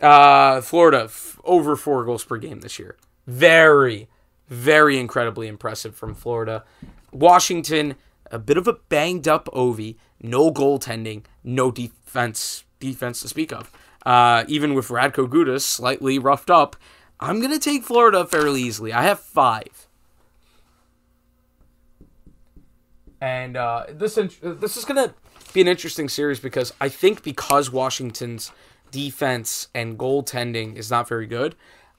Uh, 0.00 0.60
Florida, 0.60 1.04
f- 1.04 1.40
over 1.44 1.76
four 1.76 2.04
goals 2.04 2.24
per 2.24 2.36
game 2.36 2.60
this 2.60 2.78
year. 2.78 2.96
Very, 3.28 4.08
very 4.48 4.98
incredibly 4.98 5.46
impressive 5.46 5.94
from 5.94 6.14
Florida. 6.14 6.64
Washington, 7.12 7.94
a 8.30 8.38
bit 8.40 8.56
of 8.56 8.66
a 8.66 8.72
banged 8.72 9.28
up 9.28 9.46
Ovi. 9.52 9.96
No 10.20 10.52
goaltending, 10.52 11.24
no 11.44 11.70
defense 11.70 12.64
defense 12.80 13.20
to 13.20 13.28
speak 13.28 13.52
of. 13.52 13.70
Uh, 14.04 14.44
even 14.48 14.74
with 14.74 14.88
Radko 14.88 15.28
Gudas 15.28 15.60
slightly 15.60 16.18
roughed 16.18 16.50
up, 16.50 16.74
I'm 17.20 17.40
to 17.40 17.58
take 17.58 17.84
Florida 17.84 18.26
fairly 18.26 18.62
easily. 18.62 18.92
I 18.92 19.02
have 19.02 19.20
five. 19.20 19.86
And 23.22 23.56
uh, 23.56 23.84
this 23.88 24.18
this 24.42 24.76
is 24.76 24.84
gonna 24.84 25.14
be 25.52 25.60
an 25.60 25.68
interesting 25.68 26.08
series 26.08 26.40
because 26.40 26.72
I 26.80 26.88
think 26.88 27.22
because 27.22 27.70
Washington's 27.70 28.50
defense 28.90 29.68
and 29.72 29.96
goaltending 29.96 30.74
is 30.74 30.90
not 30.90 31.08
very 31.08 31.28
good, 31.28 31.54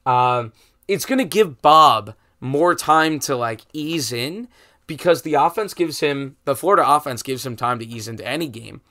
um, 0.06 0.52
it's 0.86 1.06
gonna 1.06 1.24
give 1.24 1.62
Bob 1.62 2.14
more 2.42 2.76
time 2.76 3.20
to 3.20 3.38
like 3.38 3.62
ease 3.72 4.12
in 4.12 4.50
because 4.86 5.22
the 5.22 5.36
offense 5.36 5.74
gives 5.74 6.02
him 6.02 6.36
the 6.44 6.58
Florida 6.58 6.84
offense 6.86 7.24
gives 7.24 7.46
him 7.46 7.56
time 7.56 7.80
to 7.80 7.86
ease 7.86 8.10
into 8.10 8.28
any 8.28 8.50
game. 8.50 8.82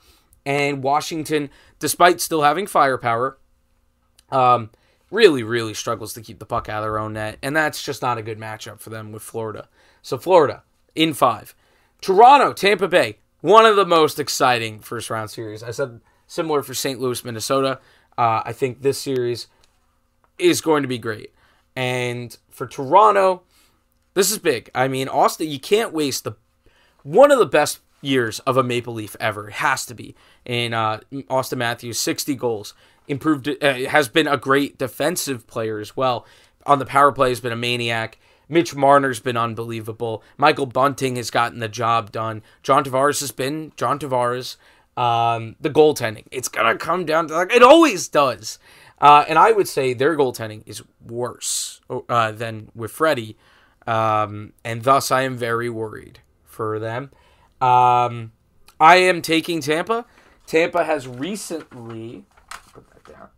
And 0.43 0.81
Washington, 0.81 1.51
despite 1.77 2.19
still 2.19 2.41
having 2.41 2.65
firepower, 2.65 3.37
um, 4.31 4.71
really, 5.11 5.43
really 5.43 5.75
struggles 5.75 6.13
to 6.13 6.21
keep 6.21 6.39
the 6.39 6.47
puck 6.47 6.67
out 6.67 6.79
of 6.79 6.85
their 6.85 6.97
own 6.97 7.13
net. 7.13 7.37
And 7.43 7.55
that's 7.55 7.83
just 7.83 8.01
not 8.01 8.17
a 8.17 8.23
good 8.23 8.39
matchup 8.39 8.79
for 8.79 8.89
them 8.89 9.11
with 9.11 9.21
Florida. 9.21 9.69
So, 10.01 10.17
Florida 10.17 10.63
in 10.95 11.13
five. 11.13 11.53
Toronto, 12.03 12.51
Tampa 12.51 12.89
Bay, 12.89 13.15
one 13.39 13.65
of 13.65 13.77
the 13.77 13.85
most 13.85 14.19
exciting 14.19 14.81
first 14.81 15.09
round 15.09 15.29
series. 15.29 15.63
I 15.63 15.71
said 15.71 16.01
similar 16.27 16.61
for 16.61 16.73
St. 16.73 16.99
Louis, 16.99 17.23
Minnesota. 17.23 17.79
Uh, 18.17 18.41
I 18.43 18.51
think 18.51 18.81
this 18.81 18.99
series 18.99 19.47
is 20.37 20.59
going 20.59 20.81
to 20.81 20.89
be 20.89 20.97
great. 20.97 21.31
And 21.77 22.37
for 22.51 22.67
Toronto, 22.67 23.43
this 24.15 24.31
is 24.31 24.37
big. 24.37 24.69
I 24.75 24.89
mean, 24.89 25.07
Austin, 25.07 25.49
you 25.49 25.61
can't 25.61 25.93
waste 25.93 26.25
the 26.25 26.33
one 27.03 27.31
of 27.31 27.39
the 27.39 27.45
best 27.45 27.79
years 28.01 28.39
of 28.39 28.57
a 28.57 28.63
Maple 28.63 28.93
Leaf 28.93 29.15
ever. 29.21 29.47
It 29.47 29.53
has 29.53 29.85
to 29.85 29.93
be. 29.93 30.13
In 30.43 30.73
uh, 30.73 30.99
Auston 31.13 31.59
Matthews, 31.59 31.99
60 31.99 32.35
goals, 32.35 32.73
improved, 33.07 33.47
uh, 33.47 33.73
has 33.89 34.09
been 34.09 34.27
a 34.27 34.35
great 34.35 34.77
defensive 34.77 35.47
player 35.47 35.79
as 35.79 35.95
well. 35.95 36.25
On 36.65 36.79
the 36.79 36.85
power 36.85 37.13
play, 37.13 37.29
has 37.29 37.39
been 37.39 37.53
a 37.53 37.57
maniac. 37.57 38.17
Mitch 38.53 38.75
Marner's 38.75 39.19
been 39.19 39.35
unbelievable. 39.35 40.23
Michael 40.37 40.67
Bunting 40.67 41.15
has 41.15 41.31
gotten 41.31 41.59
the 41.59 41.67
job 41.67 42.11
done. 42.11 42.43
John 42.61 42.83
Tavares 42.83 43.19
has 43.21 43.31
been 43.31 43.73
John 43.75 43.99
Tavares. 43.99 44.57
Um, 44.95 45.55
the 45.59 45.71
goaltending, 45.71 46.25
it's 46.29 46.47
gonna 46.47 46.77
come 46.77 47.03
down 47.03 47.27
to 47.27 47.33
like 47.33 47.51
it 47.51 47.63
always 47.63 48.07
does. 48.07 48.59
Uh, 49.01 49.25
and 49.27 49.39
I 49.39 49.51
would 49.51 49.67
say 49.67 49.93
their 49.93 50.15
goaltending 50.15 50.61
is 50.67 50.83
worse 51.03 51.81
uh, 52.07 52.31
than 52.31 52.69
with 52.75 52.91
Freddie, 52.91 53.35
um, 53.87 54.53
and 54.63 54.83
thus 54.83 55.09
I 55.11 55.23
am 55.23 55.35
very 55.35 55.69
worried 55.69 56.19
for 56.45 56.77
them. 56.77 57.09
Um, 57.59 58.33
I 58.79 58.97
am 58.97 59.21
taking 59.21 59.61
Tampa. 59.61 60.05
Tampa 60.45 60.83
has 60.83 61.07
recently 61.07 62.25
put 62.73 62.87
that 62.91 63.11
down. 63.11 63.29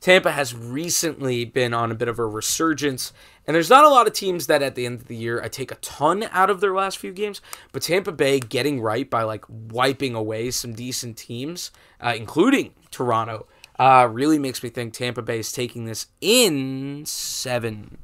Tampa 0.00 0.32
has 0.32 0.52
recently 0.52 1.44
been 1.44 1.72
on 1.72 1.92
a 1.92 1.94
bit 1.94 2.08
of 2.08 2.18
a 2.18 2.26
resurgence, 2.26 3.12
and 3.46 3.54
there's 3.54 3.70
not 3.70 3.84
a 3.84 3.88
lot 3.88 4.06
of 4.06 4.12
teams 4.12 4.46
that 4.46 4.62
at 4.62 4.74
the 4.74 4.86
end 4.86 5.00
of 5.00 5.08
the 5.08 5.16
year 5.16 5.42
I 5.42 5.48
take 5.48 5.72
a 5.72 5.76
ton 5.76 6.24
out 6.30 6.50
of 6.50 6.60
their 6.60 6.74
last 6.74 6.98
few 6.98 7.12
games. 7.12 7.40
But 7.72 7.82
Tampa 7.82 8.12
Bay 8.12 8.38
getting 8.38 8.80
right 8.80 9.08
by 9.08 9.24
like 9.24 9.44
wiping 9.48 10.14
away 10.14 10.50
some 10.50 10.74
decent 10.74 11.16
teams, 11.16 11.72
uh, 12.00 12.14
including 12.16 12.74
Toronto, 12.90 13.46
uh, 13.78 14.08
really 14.10 14.38
makes 14.38 14.62
me 14.62 14.68
think 14.68 14.92
Tampa 14.92 15.22
Bay 15.22 15.40
is 15.40 15.50
taking 15.52 15.86
this 15.86 16.06
in 16.20 17.04
seven. 17.04 17.98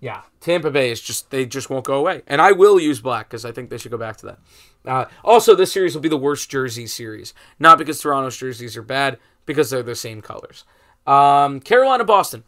Yeah, 0.00 0.20
Tampa 0.40 0.70
Bay 0.70 0.90
is 0.90 1.00
just 1.00 1.30
they 1.30 1.46
just 1.46 1.70
won't 1.70 1.86
go 1.86 1.94
away, 1.94 2.20
and 2.26 2.42
I 2.42 2.52
will 2.52 2.78
use 2.78 3.00
black 3.00 3.30
because 3.30 3.46
I 3.46 3.52
think 3.52 3.70
they 3.70 3.78
should 3.78 3.90
go 3.90 3.96
back 3.96 4.18
to 4.18 4.26
that. 4.26 4.38
Uh, 4.84 5.06
also, 5.24 5.54
this 5.54 5.72
series 5.72 5.94
will 5.94 6.02
be 6.02 6.10
the 6.10 6.18
worst 6.18 6.50
jersey 6.50 6.86
series, 6.86 7.32
not 7.58 7.78
because 7.78 8.02
Toronto's 8.02 8.36
jerseys 8.36 8.76
are 8.76 8.82
bad, 8.82 9.18
because 9.46 9.70
they're 9.70 9.82
the 9.82 9.94
same 9.94 10.20
colors. 10.20 10.64
Um, 11.06 11.60
Carolina 11.60 12.04
Boston. 12.04 12.44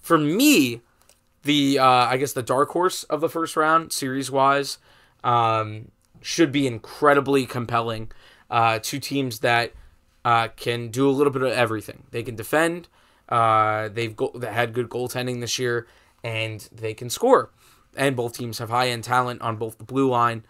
For 0.00 0.18
me, 0.18 0.82
the 1.42 1.78
uh, 1.78 1.86
I 1.86 2.16
guess 2.16 2.32
the 2.32 2.42
dark 2.42 2.70
horse 2.70 3.04
of 3.04 3.20
the 3.20 3.28
first 3.28 3.56
round 3.56 3.92
series 3.92 4.30
wise 4.30 4.78
um, 5.24 5.90
should 6.20 6.52
be 6.52 6.66
incredibly 6.66 7.46
compelling. 7.46 8.10
Uh, 8.50 8.78
two 8.82 8.98
teams 8.98 9.40
that 9.40 9.72
uh, 10.24 10.48
can 10.48 10.88
do 10.88 11.08
a 11.08 11.12
little 11.12 11.32
bit 11.32 11.42
of 11.42 11.52
everything. 11.52 12.04
They 12.10 12.22
can 12.22 12.36
defend. 12.36 12.88
Uh, 13.28 13.88
they've 13.88 14.14
go- 14.14 14.32
they 14.34 14.52
had 14.52 14.72
good 14.72 14.88
goaltending 14.88 15.40
this 15.40 15.58
year 15.58 15.86
and 16.22 16.68
they 16.72 16.94
can 16.94 17.10
score. 17.10 17.50
And 17.96 18.16
both 18.16 18.36
teams 18.36 18.58
have 18.58 18.70
high 18.70 18.88
end 18.88 19.04
talent 19.04 19.42
on 19.42 19.56
both 19.56 19.78
the 19.78 19.84
blue 19.84 20.08
line 20.08 20.44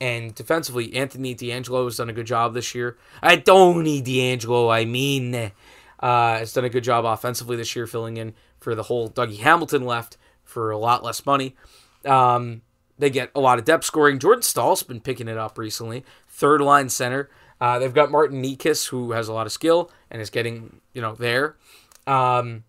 and 0.00 0.34
defensively. 0.34 0.94
Anthony 0.94 1.34
DeAngelo 1.34 1.84
has 1.84 1.96
done 1.96 2.10
a 2.10 2.12
good 2.12 2.26
job 2.26 2.54
this 2.54 2.74
year. 2.74 2.96
I 3.22 3.36
don't 3.36 3.82
need 3.82 4.04
DeAngelo, 4.04 4.72
I 4.72 4.84
mean, 4.84 5.52
uh, 6.00 6.38
has 6.38 6.52
done 6.52 6.64
a 6.64 6.68
good 6.68 6.84
job 6.84 7.04
offensively 7.04 7.56
this 7.56 7.74
year, 7.74 7.86
filling 7.86 8.16
in 8.16 8.34
for 8.58 8.74
the 8.74 8.84
whole 8.84 9.08
Dougie 9.08 9.38
Hamilton 9.38 9.84
left 9.84 10.16
for 10.44 10.70
a 10.70 10.78
lot 10.78 11.02
less 11.04 11.26
money. 11.26 11.56
Um, 12.04 12.62
they 12.98 13.10
get 13.10 13.30
a 13.34 13.40
lot 13.40 13.58
of 13.58 13.64
depth 13.64 13.84
scoring. 13.84 14.18
Jordan 14.18 14.42
Staal's 14.42 14.82
been 14.82 15.00
picking 15.00 15.28
it 15.28 15.36
up 15.36 15.58
recently. 15.58 16.04
Third 16.28 16.60
line 16.60 16.88
center. 16.88 17.28
Uh, 17.60 17.78
they've 17.78 17.94
got 17.94 18.10
Martin 18.10 18.42
Necas, 18.42 18.88
who 18.88 19.12
has 19.12 19.28
a 19.28 19.32
lot 19.32 19.46
of 19.46 19.52
skill 19.52 19.90
and 20.10 20.20
is 20.20 20.30
getting, 20.30 20.80
you 20.92 21.00
know, 21.00 21.14
there. 21.14 21.56
Um, 22.06 22.64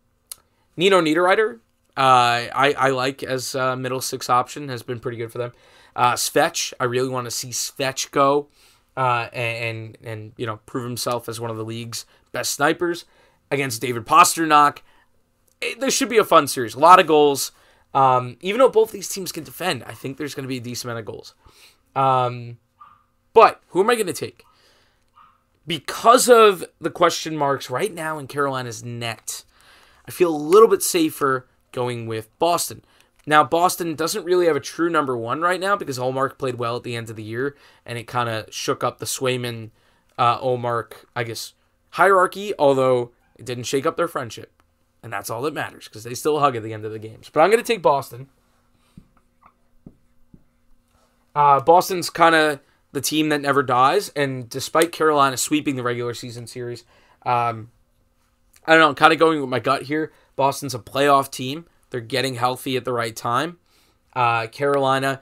Nino 0.75 1.01
Niederreiter 1.01 1.59
uh, 1.97 2.45
I, 2.53 2.75
I 2.77 2.89
like 2.91 3.23
as 3.23 3.55
a 3.55 3.75
middle 3.75 4.01
six 4.01 4.29
option 4.29 4.69
has 4.69 4.83
been 4.83 4.99
pretty 4.99 5.17
good 5.17 5.31
for 5.31 5.39
them. 5.39 5.51
Uh, 5.95 6.13
Svetch, 6.13 6.71
I 6.79 6.83
really 6.83 7.09
want 7.09 7.25
to 7.25 7.31
see 7.31 7.49
Svetch 7.49 8.11
go 8.11 8.49
uh, 8.95 9.29
and 9.33 9.97
and 10.03 10.31
you 10.37 10.45
know 10.45 10.57
prove 10.67 10.83
himself 10.83 11.27
as 11.27 11.39
one 11.39 11.49
of 11.49 11.57
the 11.57 11.65
league's 11.65 12.05
best 12.31 12.51
snipers 12.51 13.05
against 13.51 13.81
David 13.81 14.05
Pastrnak. 14.05 14.79
It, 15.61 15.79
this 15.79 15.95
should 15.95 16.09
be 16.09 16.17
a 16.17 16.23
fun 16.23 16.47
series. 16.47 16.75
A 16.75 16.79
lot 16.79 16.99
of 16.99 17.07
goals. 17.07 17.51
Um, 17.93 18.37
even 18.41 18.59
though 18.59 18.69
both 18.69 18.91
these 18.91 19.09
teams 19.09 19.31
can 19.31 19.43
defend, 19.43 19.83
I 19.85 19.93
think 19.93 20.17
there's 20.17 20.35
going 20.35 20.43
to 20.43 20.49
be 20.49 20.57
a 20.57 20.61
decent 20.61 20.91
amount 20.91 20.99
of 20.99 21.05
goals. 21.05 21.33
Um, 21.95 22.59
but 23.33 23.61
who 23.69 23.81
am 23.81 23.89
I 23.89 23.95
going 23.95 24.07
to 24.07 24.13
take? 24.13 24.43
Because 25.65 26.29
of 26.29 26.63
the 26.79 26.91
question 26.91 27.35
marks 27.35 27.69
right 27.69 27.93
now 27.93 28.19
in 28.19 28.27
Carolina's 28.27 28.83
net, 28.83 29.43
I 30.07 30.11
feel 30.11 30.33
a 30.33 30.37
little 30.37 30.69
bit 30.69 30.83
safer 30.83 31.47
going 31.71 32.07
with 32.07 32.37
Boston. 32.39 32.83
Now, 33.25 33.43
Boston 33.43 33.95
doesn't 33.95 34.23
really 34.23 34.45
have 34.45 34.55
a 34.55 34.61
true 34.61 34.89
number 34.89 35.17
one 35.17 35.41
right 35.41 35.59
now 35.59 35.75
because 35.75 35.99
Ullmark 35.99 36.37
played 36.37 36.55
well 36.55 36.77
at 36.77 36.83
the 36.83 36.95
end 36.95 37.09
of 37.09 37.17
the 37.17 37.23
year, 37.23 37.57
and 37.85 37.97
it 37.97 38.07
kind 38.07 38.29
of 38.29 38.53
shook 38.53 38.83
up 38.83 38.99
the 38.99 39.05
Swayman 39.05 39.71
uh, 40.17 40.39
I 41.15 41.23
guess, 41.25 41.53
hierarchy, 41.91 42.53
although 42.57 43.11
it 43.37 43.45
didn't 43.45 43.65
shake 43.65 43.85
up 43.85 43.97
their 43.97 44.07
friendship. 44.07 44.61
And 45.03 45.13
that's 45.13 45.29
all 45.29 45.41
that 45.43 45.53
matters 45.53 45.85
because 45.85 46.03
they 46.03 46.13
still 46.13 46.39
hug 46.39 46.55
at 46.55 46.63
the 46.63 46.73
end 46.73 46.85
of 46.85 46.91
the 46.91 46.99
games. 46.99 47.29
But 47.31 47.41
I'm 47.41 47.51
going 47.51 47.63
to 47.63 47.67
take 47.67 47.81
Boston. 47.81 48.27
Uh, 51.35 51.59
Boston's 51.59 52.09
kind 52.09 52.33
of 52.33 52.59
the 52.93 53.01
team 53.01 53.29
that 53.29 53.41
never 53.41 53.61
dies, 53.61 54.09
and 54.15 54.49
despite 54.49 54.91
Carolina 54.91 55.37
sweeping 55.37 55.75
the 55.75 55.83
regular 55.83 56.15
season 56.15 56.47
series, 56.47 56.83
um, 57.27 57.69
I 58.65 58.71
don't 58.71 58.81
know, 58.81 58.89
I'm 58.89 58.95
kind 58.95 59.13
of 59.13 59.19
going 59.19 59.39
with 59.39 59.49
my 59.49 59.59
gut 59.59 59.83
here. 59.83 60.11
Boston's 60.35 60.73
a 60.73 60.79
playoff 60.79 61.29
team. 61.29 61.65
They're 61.91 62.01
getting 62.01 62.35
healthy 62.35 62.75
at 62.75 62.85
the 62.85 62.91
right 62.91 63.15
time. 63.15 63.59
Uh, 64.13 64.47
Carolina, 64.47 65.21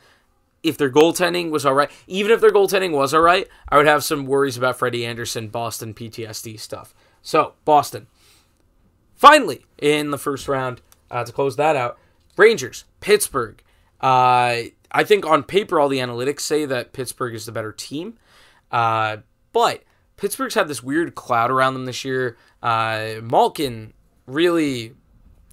if 0.64 0.78
their 0.78 0.90
goaltending 0.90 1.52
was 1.52 1.66
all 1.66 1.74
right, 1.74 1.92
even 2.08 2.32
if 2.32 2.40
their 2.40 2.52
goaltending 2.52 2.92
was 2.92 3.14
all 3.14 3.22
right, 3.22 3.48
I 3.68 3.76
would 3.78 3.86
have 3.86 4.04
some 4.04 4.26
worries 4.26 4.58
about 4.58 4.80
Freddie 4.80 5.06
Andersen, 5.06 5.50
Boston 5.50 5.94
PTSD 5.94 6.60
stuff. 6.60 6.96
So, 7.26 7.54
Boston. 7.66 8.06
Finally, 9.16 9.66
in 9.82 10.12
the 10.12 10.18
first 10.20 10.48
round, 10.48 10.80
uh, 11.10 11.24
to 11.24 11.32
close 11.32 11.56
that 11.56 11.76
out, 11.76 11.98
Rangers, 12.38 12.86
Pittsburgh. 13.00 13.64
Uh, 14.00 14.70
I 14.92 15.04
think 15.04 15.26
on 15.26 15.42
paper, 15.42 15.80
all 15.80 15.90
the 15.90 15.98
analytics 15.98 16.42
say 16.42 16.66
that 16.66 16.94
Pittsburgh 16.94 17.34
is 17.34 17.48
the 17.48 17.52
better 17.52 17.72
team. 17.72 18.20
Uh, 18.72 19.18
but 19.54 19.82
Pittsburgh's 20.18 20.54
had 20.54 20.68
this 20.68 20.84
weird 20.84 21.16
cloud 21.16 21.50
around 21.50 21.74
them 21.74 21.86
this 21.86 22.06
year. 22.06 22.38
Uh, 22.62 23.16
Malkin 23.24 23.94
really 24.28 24.94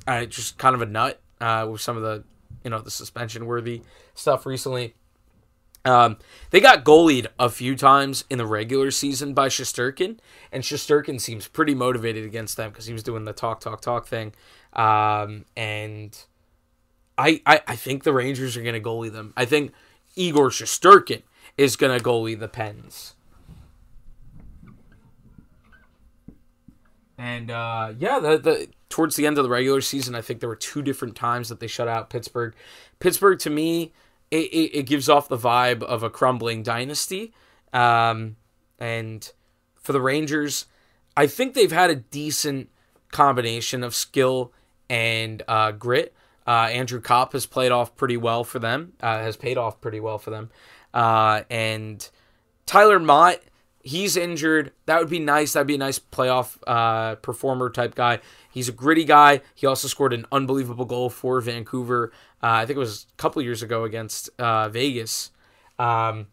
uh, 0.06 0.26
just 0.26 0.58
kind 0.58 0.74
of 0.74 0.82
a 0.82 0.86
nut 0.86 1.22
uh, 1.40 1.66
with 1.70 1.80
some 1.80 1.96
of 1.96 2.02
the 2.02 2.22
you 2.64 2.70
know 2.70 2.80
the 2.80 2.90
suspension 2.90 3.46
worthy 3.46 3.80
stuff 4.14 4.44
recently. 4.44 4.94
Um, 5.84 6.18
they 6.50 6.60
got 6.60 6.84
goalied 6.84 7.26
a 7.38 7.50
few 7.50 7.74
times 7.76 8.24
in 8.30 8.38
the 8.38 8.46
regular 8.46 8.90
season 8.90 9.34
by 9.34 9.48
Shesterkin, 9.48 10.18
and 10.52 10.62
Shesterkin 10.62 11.20
seems 11.20 11.48
pretty 11.48 11.74
motivated 11.74 12.24
against 12.24 12.56
them 12.56 12.70
because 12.70 12.86
he 12.86 12.92
was 12.92 13.02
doing 13.02 13.24
the 13.24 13.32
talk, 13.32 13.60
talk, 13.60 13.80
talk 13.80 14.06
thing. 14.06 14.32
Um, 14.72 15.44
and 15.56 16.16
I, 17.18 17.42
I, 17.44 17.60
I 17.66 17.76
think 17.76 18.04
the 18.04 18.12
Rangers 18.12 18.56
are 18.56 18.62
going 18.62 18.80
to 18.80 18.80
goalie 18.80 19.12
them. 19.12 19.32
I 19.36 19.44
think 19.44 19.72
Igor 20.14 20.50
Shesterkin 20.50 21.22
is 21.58 21.76
going 21.76 21.96
to 21.96 22.02
goalie 22.02 22.38
the 22.38 22.48
Pens. 22.48 23.14
And 27.18 27.50
uh, 27.50 27.92
yeah, 27.98 28.18
the, 28.18 28.38
the 28.38 28.68
towards 28.88 29.16
the 29.16 29.26
end 29.26 29.38
of 29.38 29.44
the 29.44 29.50
regular 29.50 29.80
season, 29.80 30.14
I 30.14 30.20
think 30.20 30.40
there 30.40 30.48
were 30.48 30.56
two 30.56 30.82
different 30.82 31.14
times 31.14 31.48
that 31.50 31.60
they 31.60 31.66
shut 31.66 31.86
out 31.86 32.10
Pittsburgh. 32.10 32.54
Pittsburgh, 32.98 33.38
to 33.40 33.50
me, 33.50 33.92
it, 34.32 34.50
it, 34.50 34.78
it 34.78 34.82
gives 34.86 35.10
off 35.10 35.28
the 35.28 35.36
vibe 35.36 35.82
of 35.82 36.02
a 36.02 36.10
crumbling 36.10 36.62
dynasty. 36.62 37.34
Um, 37.72 38.36
and 38.78 39.30
for 39.74 39.92
the 39.92 40.00
Rangers, 40.00 40.66
I 41.16 41.26
think 41.26 41.52
they've 41.52 41.70
had 41.70 41.90
a 41.90 41.96
decent 41.96 42.70
combination 43.12 43.84
of 43.84 43.94
skill 43.94 44.52
and 44.88 45.42
uh, 45.46 45.72
grit. 45.72 46.14
Uh, 46.46 46.70
Andrew 46.72 47.00
Copp 47.00 47.34
has 47.34 47.44
played 47.44 47.72
off 47.72 47.94
pretty 47.94 48.16
well 48.16 48.42
for 48.42 48.58
them, 48.58 48.94
uh, 49.00 49.18
has 49.18 49.36
paid 49.36 49.58
off 49.58 49.80
pretty 49.82 50.00
well 50.00 50.18
for 50.18 50.30
them. 50.30 50.50
Uh, 50.94 51.42
and 51.50 52.08
Tyler 52.64 52.98
Motte 52.98 53.42
he's 53.82 54.16
injured. 54.16 54.72
That 54.86 54.98
would 55.00 55.10
be 55.10 55.18
nice. 55.18 55.52
That'd 55.52 55.66
be 55.66 55.74
a 55.74 55.78
nice 55.78 55.98
playoff 55.98 56.56
uh, 56.66 57.16
performer 57.16 57.70
type 57.70 57.94
guy. 57.94 58.20
He's 58.50 58.68
a 58.68 58.72
gritty 58.72 59.04
guy. 59.04 59.40
He 59.54 59.66
also 59.66 59.88
scored 59.88 60.12
an 60.12 60.26
unbelievable 60.32 60.84
goal 60.84 61.10
for 61.10 61.40
Vancouver. 61.40 62.12
Uh, 62.42 62.62
I 62.62 62.66
think 62.66 62.76
it 62.76 62.80
was 62.80 63.06
a 63.12 63.16
couple 63.16 63.42
years 63.42 63.62
ago 63.62 63.84
against 63.84 64.30
uh, 64.38 64.68
Vegas. 64.68 65.30
Um, 65.78 66.28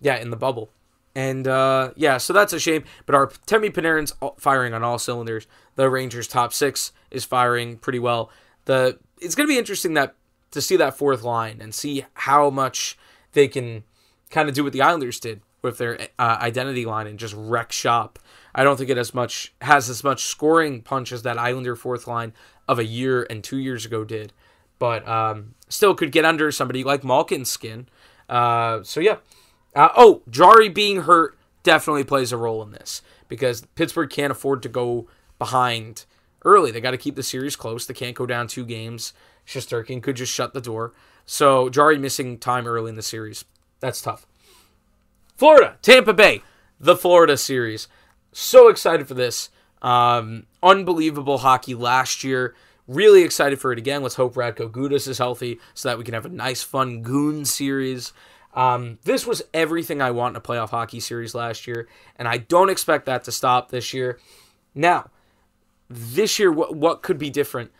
yeah, 0.00 0.16
in 0.16 0.30
the 0.30 0.36
bubble. 0.36 0.70
And 1.14 1.46
uh, 1.46 1.92
yeah, 1.96 2.18
so 2.18 2.32
that's 2.32 2.52
a 2.52 2.60
shame. 2.60 2.84
But 3.04 3.14
our 3.14 3.30
Temi 3.46 3.70
Panarin's 3.70 4.14
firing 4.38 4.72
on 4.72 4.82
all 4.82 4.98
cylinders. 4.98 5.46
The 5.74 5.90
Rangers' 5.90 6.28
top 6.28 6.52
six 6.52 6.92
is 7.10 7.24
firing 7.24 7.76
pretty 7.76 7.98
well. 7.98 8.30
The 8.64 8.98
it's 9.20 9.34
going 9.34 9.46
to 9.46 9.52
be 9.52 9.58
interesting 9.58 9.94
that 9.94 10.14
to 10.52 10.60
see 10.60 10.76
that 10.76 10.96
fourth 10.96 11.22
line 11.22 11.58
and 11.60 11.74
see 11.74 12.04
how 12.14 12.50
much 12.50 12.98
they 13.32 13.48
can 13.48 13.84
kind 14.30 14.48
of 14.48 14.54
do 14.54 14.64
what 14.64 14.72
the 14.72 14.82
Islanders 14.82 15.20
did 15.20 15.42
with 15.62 15.78
their 15.78 16.08
uh, 16.18 16.38
identity 16.40 16.84
line 16.84 17.06
and 17.06 17.18
just 17.18 17.34
wreck 17.36 17.72
shop. 17.72 18.18
I 18.54 18.64
don't 18.64 18.76
think 18.76 18.90
it 18.90 18.98
as 18.98 19.14
much 19.14 19.54
has 19.62 19.88
as 19.88 20.04
much 20.04 20.24
scoring 20.24 20.82
punch 20.82 21.12
as 21.12 21.22
that 21.22 21.38
Islander 21.38 21.76
fourth 21.76 22.06
line 22.06 22.34
of 22.68 22.78
a 22.78 22.84
year 22.84 23.26
and 23.30 23.42
two 23.42 23.58
years 23.58 23.86
ago 23.86 24.04
did, 24.04 24.32
but 24.78 25.06
um, 25.08 25.54
still 25.68 25.94
could 25.94 26.12
get 26.12 26.24
under 26.24 26.52
somebody 26.52 26.84
like 26.84 27.02
Malkin's 27.04 27.50
skin. 27.50 27.88
Uh, 28.28 28.82
so 28.82 29.00
yeah. 29.00 29.16
Uh, 29.74 29.88
oh, 29.96 30.22
Jarry 30.28 30.68
being 30.68 31.02
hurt 31.02 31.38
definitely 31.62 32.04
plays 32.04 32.32
a 32.32 32.36
role 32.36 32.62
in 32.62 32.72
this 32.72 33.00
because 33.28 33.62
Pittsburgh 33.74 34.10
can't 34.10 34.30
afford 34.30 34.62
to 34.62 34.68
go 34.68 35.08
behind 35.38 36.04
early. 36.44 36.70
They 36.70 36.80
got 36.80 36.90
to 36.90 36.98
keep 36.98 37.16
the 37.16 37.22
series 37.22 37.56
close. 37.56 37.86
They 37.86 37.94
can't 37.94 38.16
go 38.16 38.26
down 38.26 38.48
two 38.48 38.66
games. 38.66 39.14
Shesterkin 39.46 40.02
could 40.02 40.16
just 40.16 40.32
shut 40.32 40.52
the 40.52 40.60
door. 40.60 40.92
So 41.24 41.70
Jarry 41.70 41.98
missing 41.98 42.38
time 42.38 42.66
early 42.66 42.90
in 42.90 42.96
the 42.96 43.02
series. 43.02 43.44
That's 43.80 44.02
tough. 44.02 44.26
Florida, 45.42 45.76
Tampa 45.82 46.12
Bay, 46.12 46.40
the 46.78 46.94
Florida 46.94 47.36
series. 47.36 47.88
So 48.30 48.68
excited 48.68 49.08
for 49.08 49.14
this. 49.14 49.50
Um, 49.82 50.46
unbelievable 50.62 51.38
hockey 51.38 51.74
last 51.74 52.22
year. 52.22 52.54
Really 52.86 53.24
excited 53.24 53.60
for 53.60 53.72
it 53.72 53.78
again. 53.80 54.04
Let's 54.04 54.14
hope 54.14 54.34
Radko 54.34 54.70
Gudas 54.70 55.08
is 55.08 55.18
healthy 55.18 55.58
so 55.74 55.88
that 55.88 55.98
we 55.98 56.04
can 56.04 56.14
have 56.14 56.26
a 56.26 56.28
nice, 56.28 56.62
fun 56.62 57.02
goon 57.02 57.44
series. 57.44 58.12
Um, 58.54 59.00
this 59.02 59.26
was 59.26 59.42
everything 59.52 60.00
I 60.00 60.12
want 60.12 60.34
in 60.34 60.36
a 60.36 60.40
playoff 60.40 60.70
hockey 60.70 61.00
series 61.00 61.34
last 61.34 61.66
year, 61.66 61.88
and 62.14 62.28
I 62.28 62.36
don't 62.36 62.70
expect 62.70 63.06
that 63.06 63.24
to 63.24 63.32
stop 63.32 63.72
this 63.72 63.92
year. 63.92 64.20
Now, 64.76 65.10
this 65.90 66.38
year, 66.38 66.52
what 66.52 66.76
what 66.76 67.02
could 67.02 67.18
be 67.18 67.30
different? 67.30 67.72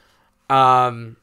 Um, 0.51 1.17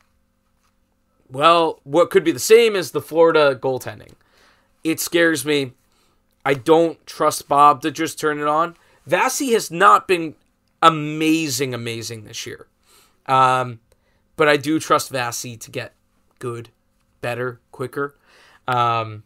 well, 1.30 1.82
what 1.84 2.10
could 2.10 2.24
be 2.24 2.32
the 2.32 2.40
same 2.40 2.78
is 2.78 2.92
the 2.92 3.02
Florida 3.02 3.60
goaltending? 3.62 4.14
It 4.86 5.02
scares 5.02 5.44
me. 5.44 5.74
I 6.46 6.54
don't 6.54 7.06
trust 7.06 7.48
Bob 7.48 7.82
to 7.82 7.92
just 7.92 8.20
turn 8.20 8.40
it 8.40 8.48
on. 8.48 8.76
Vasi 9.08 9.52
has 9.54 9.70
not 9.70 10.08
been 10.08 10.36
amazing, 10.82 11.74
amazing 11.74 12.24
this 12.24 12.46
year. 12.46 12.68
Um, 13.26 13.80
but 14.36 14.48
I 14.48 14.58
do 14.58 14.80
trust 14.80 15.12
Vasi 15.12 15.60
to 15.60 15.72
get 15.72 15.94
good, 16.40 16.70
better, 17.22 17.60
quicker. 17.72 18.16
Um, 18.68 19.24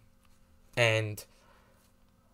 and 0.75 1.23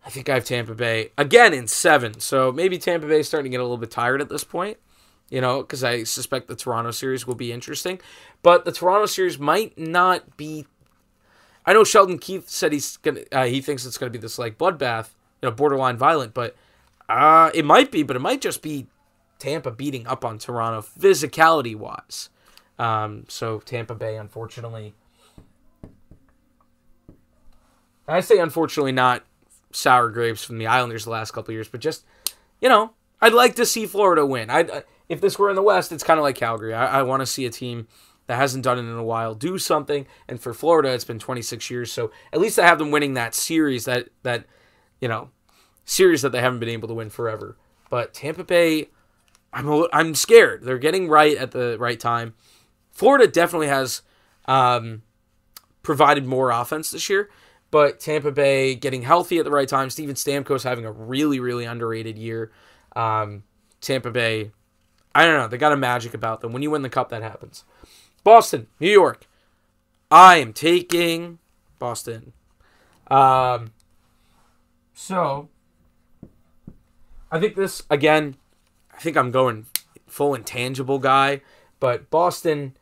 I 0.04 0.10
think 0.10 0.28
I 0.28 0.34
have 0.34 0.44
Tampa 0.44 0.74
Bay 0.74 1.12
again 1.18 1.52
in 1.52 1.66
seven. 1.66 2.20
So 2.20 2.50
maybe 2.50 2.78
Tampa 2.78 3.06
Bay 3.06 3.20
is 3.20 3.28
starting 3.28 3.50
to 3.50 3.54
get 3.54 3.60
a 3.60 3.64
little 3.64 3.76
bit 3.76 3.90
tired 3.90 4.20
at 4.20 4.28
this 4.28 4.44
point 4.44 4.78
you 5.30 5.40
know, 5.40 5.62
because 5.62 5.82
I 5.82 6.02
suspect 6.02 6.48
the 6.48 6.56
Toronto 6.56 6.90
series 6.90 7.26
will 7.26 7.36
be 7.36 7.52
interesting. 7.52 8.00
But 8.42 8.64
the 8.64 8.72
Toronto 8.72 9.06
series 9.06 9.38
might 9.38 9.78
not 9.78 10.36
be. 10.36 10.66
I 11.66 11.72
know 11.72 11.84
Sheldon 11.84 12.18
Keefe 12.18 12.48
said 12.48 12.72
he's 12.72 12.96
gonna. 12.98 13.22
Uh, 13.30 13.44
he 13.44 13.60
thinks 13.60 13.84
it's 13.84 13.98
gonna 13.98 14.10
be 14.10 14.18
this 14.18 14.38
like 14.38 14.58
bloodbath, 14.58 15.10
you 15.42 15.48
know, 15.48 15.54
borderline 15.54 15.96
violent. 15.96 16.34
But 16.34 16.56
uh, 17.08 17.50
it 17.54 17.64
might 17.64 17.90
be, 17.90 18.02
but 18.02 18.16
it 18.16 18.20
might 18.20 18.40
just 18.40 18.62
be 18.62 18.86
Tampa 19.38 19.70
beating 19.70 20.06
up 20.06 20.24
on 20.24 20.38
Toronto 20.38 20.80
physicality 20.80 21.76
wise. 21.76 22.30
Um, 22.78 23.26
so 23.28 23.60
Tampa 23.60 23.94
Bay, 23.94 24.16
unfortunately, 24.16 24.94
I 28.08 28.20
say 28.20 28.38
unfortunately 28.38 28.92
not 28.92 29.24
sour 29.72 30.10
grapes 30.10 30.44
from 30.44 30.58
the 30.58 30.66
Islanders 30.66 31.04
the 31.04 31.10
last 31.10 31.32
couple 31.32 31.52
of 31.52 31.54
years, 31.54 31.68
but 31.68 31.80
just 31.80 32.04
you 32.60 32.68
know, 32.68 32.92
I'd 33.20 33.34
like 33.34 33.54
to 33.56 33.66
see 33.66 33.86
Florida 33.86 34.24
win. 34.24 34.50
I 34.50 34.82
if 35.08 35.20
this 35.20 35.38
were 35.38 35.50
in 35.50 35.56
the 35.56 35.62
West, 35.62 35.92
it's 35.92 36.04
kind 36.04 36.18
of 36.18 36.22
like 36.22 36.36
Calgary. 36.36 36.72
I, 36.72 37.00
I 37.00 37.02
want 37.02 37.20
to 37.20 37.26
see 37.26 37.44
a 37.44 37.50
team 37.50 37.88
that 38.30 38.36
hasn't 38.36 38.62
done 38.62 38.78
it 38.78 38.82
in 38.82 38.96
a 38.96 39.02
while 39.02 39.34
do 39.34 39.58
something. 39.58 40.06
And 40.28 40.40
for 40.40 40.54
Florida, 40.54 40.92
it's 40.92 41.02
been 41.02 41.18
26 41.18 41.68
years, 41.68 41.90
so 41.90 42.12
at 42.32 42.40
least 42.40 42.60
I 42.60 42.64
have 42.64 42.78
them 42.78 42.92
winning 42.92 43.14
that 43.14 43.34
series 43.34 43.86
that 43.86 44.10
that 44.22 44.44
you 45.00 45.08
know 45.08 45.30
series 45.84 46.22
that 46.22 46.30
they 46.30 46.40
haven't 46.40 46.60
been 46.60 46.68
able 46.68 46.86
to 46.86 46.94
win 46.94 47.10
forever. 47.10 47.56
But 47.88 48.14
Tampa 48.14 48.44
Bay, 48.44 48.90
I'm 49.52 49.68
a, 49.68 49.88
I'm 49.92 50.14
scared. 50.14 50.62
They're 50.62 50.78
getting 50.78 51.08
right 51.08 51.36
at 51.36 51.50
the 51.50 51.76
right 51.80 51.98
time. 51.98 52.34
Florida 52.92 53.26
definitely 53.26 53.66
has 53.66 54.02
um, 54.44 55.02
provided 55.82 56.24
more 56.24 56.52
offense 56.52 56.92
this 56.92 57.10
year, 57.10 57.30
but 57.72 57.98
Tampa 57.98 58.30
Bay 58.30 58.76
getting 58.76 59.02
healthy 59.02 59.38
at 59.38 59.44
the 59.44 59.50
right 59.50 59.68
time. 59.68 59.90
Steven 59.90 60.14
Stamkos 60.14 60.62
having 60.62 60.86
a 60.86 60.92
really 60.92 61.40
really 61.40 61.64
underrated 61.64 62.16
year. 62.16 62.52
Um, 62.94 63.42
Tampa 63.80 64.12
Bay 64.12 64.52
I 65.14 65.24
don't 65.24 65.38
know. 65.38 65.48
They 65.48 65.58
got 65.58 65.72
a 65.72 65.76
magic 65.76 66.14
about 66.14 66.40
them. 66.40 66.52
When 66.52 66.62
you 66.62 66.70
win 66.70 66.82
the 66.82 66.88
cup, 66.88 67.08
that 67.08 67.22
happens. 67.22 67.64
Boston, 68.24 68.66
New 68.78 68.90
York. 68.90 69.26
I 70.10 70.36
am 70.36 70.52
taking 70.52 71.38
Boston. 71.78 72.32
Um, 73.10 73.72
so 74.94 75.48
I 77.30 77.40
think 77.40 77.56
this 77.56 77.82
again. 77.90 78.36
I 78.92 78.98
think 78.98 79.16
I'm 79.16 79.30
going 79.30 79.66
full 80.06 80.34
intangible 80.34 80.98
guy, 80.98 81.40
but 81.78 82.10
Boston 82.10 82.76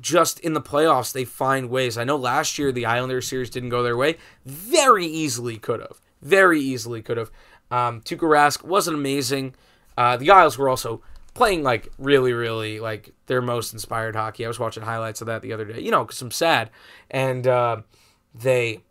just 0.00 0.40
in 0.40 0.54
the 0.54 0.60
playoffs 0.60 1.12
they 1.12 1.24
find 1.24 1.68
ways. 1.68 1.98
I 1.98 2.04
know 2.04 2.16
last 2.16 2.58
year 2.58 2.72
the 2.72 2.86
Islander 2.86 3.20
series 3.20 3.50
didn't 3.50 3.68
go 3.70 3.82
their 3.82 3.96
way. 3.96 4.16
Very 4.44 5.06
easily 5.06 5.58
could 5.58 5.80
have. 5.80 6.00
Very 6.22 6.60
easily 6.60 7.02
could 7.02 7.16
have. 7.16 7.30
Um, 7.70 8.00
Tuukka 8.00 8.20
Rask 8.20 8.64
wasn't 8.64 8.96
amazing. 8.96 9.54
Uh, 9.96 10.16
the 10.16 10.30
Isles 10.30 10.56
were 10.56 10.68
also 10.68 11.02
playing 11.34 11.62
like 11.62 11.88
really, 11.98 12.32
really 12.32 12.80
like 12.80 13.12
their 13.26 13.40
most 13.40 13.72
inspired 13.72 14.16
hockey. 14.16 14.44
I 14.44 14.48
was 14.48 14.58
watching 14.58 14.82
highlights 14.82 15.20
of 15.20 15.26
that 15.28 15.42
the 15.42 15.52
other 15.52 15.64
day, 15.64 15.80
you 15.80 15.90
know, 15.90 16.04
because 16.04 16.20
I'm 16.22 16.30
sad. 16.30 16.70
And 17.10 17.46
uh, 17.46 17.82
they, 18.34 18.82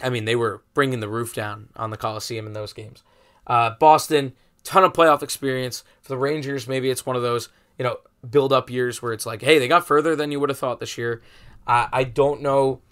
I 0.00 0.10
mean, 0.10 0.24
they 0.24 0.36
were 0.36 0.62
bringing 0.74 1.00
the 1.00 1.08
roof 1.08 1.34
down 1.34 1.68
on 1.76 1.90
the 1.90 1.96
Coliseum 1.96 2.46
in 2.46 2.52
those 2.52 2.72
games. 2.72 3.02
Uh, 3.46 3.70
Boston, 3.78 4.32
ton 4.62 4.84
of 4.84 4.92
playoff 4.92 5.22
experience. 5.22 5.84
For 6.02 6.08
the 6.08 6.18
Rangers, 6.18 6.68
maybe 6.68 6.90
it's 6.90 7.06
one 7.06 7.16
of 7.16 7.22
those, 7.22 7.48
you 7.78 7.84
know, 7.84 7.98
build 8.28 8.52
up 8.52 8.70
years 8.70 9.02
where 9.02 9.12
it's 9.12 9.26
like, 9.26 9.42
hey, 9.42 9.58
they 9.58 9.68
got 9.68 9.86
further 9.86 10.16
than 10.16 10.30
you 10.30 10.40
would 10.40 10.48
have 10.48 10.58
thought 10.58 10.80
this 10.80 10.96
year. 10.96 11.22
I 11.66 12.04
don't 12.04 12.42
know 12.42 12.82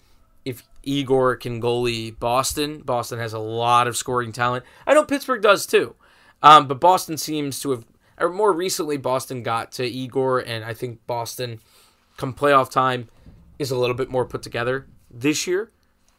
if 0.45 0.63
Igor 0.81 1.35
can 1.37 1.61
goalie 1.61 2.17
Boston. 2.17 2.81
Boston 2.81 3.19
has 3.19 3.33
a 3.33 3.39
lot 3.39 3.87
of 3.87 3.95
scoring 3.95 4.31
talent. 4.31 4.65
I 4.87 4.93
know 4.93 5.05
Pittsburgh 5.05 5.41
does 5.41 5.65
too. 5.65 5.95
Um, 6.41 6.67
but 6.67 6.79
Boston 6.79 7.17
seems 7.17 7.61
to 7.61 7.71
have 7.71 7.85
or 8.19 8.29
more 8.29 8.53
recently, 8.53 8.97
Boston 8.97 9.43
got 9.43 9.71
to 9.73 9.85
Igor, 9.85 10.39
and 10.39 10.63
I 10.63 10.73
think 10.73 11.05
Boston, 11.07 11.59
come 12.17 12.33
playoff 12.33 12.69
time, 12.69 13.09
is 13.59 13.71
a 13.71 13.77
little 13.77 13.95
bit 13.95 14.09
more 14.09 14.25
put 14.25 14.41
together 14.41 14.87
this 15.09 15.47
year. 15.47 15.71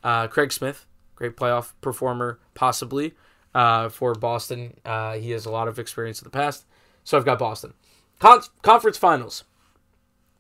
Uh, 0.02 0.26
Craig 0.26 0.52
Smith, 0.52 0.86
great 1.14 1.36
playoff 1.36 1.72
performer, 1.80 2.38
possibly 2.54 3.14
uh, 3.54 3.88
for 3.88 4.14
Boston. 4.14 4.78
Uh, 4.84 5.14
he 5.14 5.30
has 5.30 5.46
a 5.46 5.50
lot 5.50 5.68
of 5.68 5.78
experience 5.78 6.20
in 6.20 6.24
the 6.24 6.30
past, 6.30 6.64
so 7.04 7.16
I've 7.16 7.24
got 7.24 7.38
Boston. 7.38 7.74
Con- 8.18 8.42
conference 8.62 8.98
finals, 8.98 9.44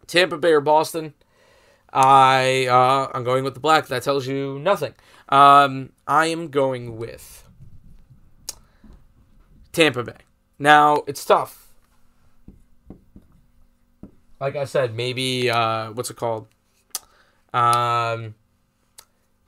Tampa 0.06 0.38
Bay 0.38 0.52
or 0.52 0.60
Boston. 0.60 1.14
I 1.92 2.66
uh, 2.66 3.10
I'm 3.14 3.24
going 3.24 3.44
with 3.44 3.54
the 3.54 3.60
black. 3.60 3.86
That 3.86 4.02
tells 4.02 4.26
you 4.26 4.58
nothing. 4.58 4.94
Um, 5.28 5.90
I 6.06 6.26
am 6.26 6.48
going 6.48 6.96
with 6.96 7.48
Tampa 9.72 10.02
Bay. 10.02 10.18
Now 10.64 11.04
it's 11.06 11.22
tough. 11.26 11.68
Like 14.40 14.56
I 14.56 14.64
said, 14.64 14.94
maybe 14.94 15.50
uh, 15.50 15.92
what's 15.92 16.08
it 16.08 16.16
called? 16.16 16.46
Um, 17.52 18.34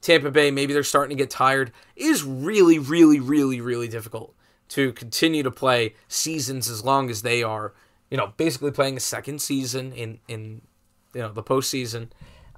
Tampa 0.02 0.30
Bay. 0.30 0.50
Maybe 0.50 0.74
they're 0.74 0.82
starting 0.82 1.16
to 1.16 1.22
get 1.22 1.30
tired. 1.30 1.72
It 1.96 2.04
is 2.04 2.22
really, 2.22 2.78
really, 2.78 3.18
really, 3.18 3.62
really 3.62 3.88
difficult 3.88 4.34
to 4.68 4.92
continue 4.92 5.42
to 5.42 5.50
play 5.50 5.94
seasons 6.06 6.68
as 6.68 6.84
long 6.84 7.08
as 7.08 7.22
they 7.22 7.42
are. 7.42 7.72
You 8.10 8.18
know, 8.18 8.34
basically 8.36 8.70
playing 8.70 8.98
a 8.98 9.00
second 9.00 9.40
season 9.40 9.94
in 9.94 10.20
in 10.28 10.60
you 11.14 11.22
know 11.22 11.32
the 11.32 11.42
postseason 11.42 12.08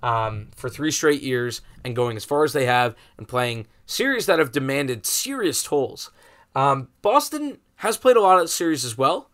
um, 0.03 0.49
for 0.57 0.68
three 0.68 0.90
straight 0.90 1.23
years 1.23 1.61
and 1.85 1.94
going 1.94 2.16
as 2.16 2.25
far 2.25 2.42
as 2.42 2.55
they 2.55 2.66
have 2.66 2.97
and 3.18 3.29
playing 3.29 3.68
series 3.87 4.27
that 4.27 4.40
have 4.40 4.51
demanded 4.51 5.07
serious 5.07 5.62
tolls. 5.62 6.11
Um, 6.57 6.88
Boston 7.03 7.59
has 7.79 7.97
played 7.97 8.17
a 8.17 8.21
lot 8.21 8.38
of 8.38 8.45
the 8.45 8.49
series 8.49 8.85
as 8.85 8.97
well. 8.97 9.31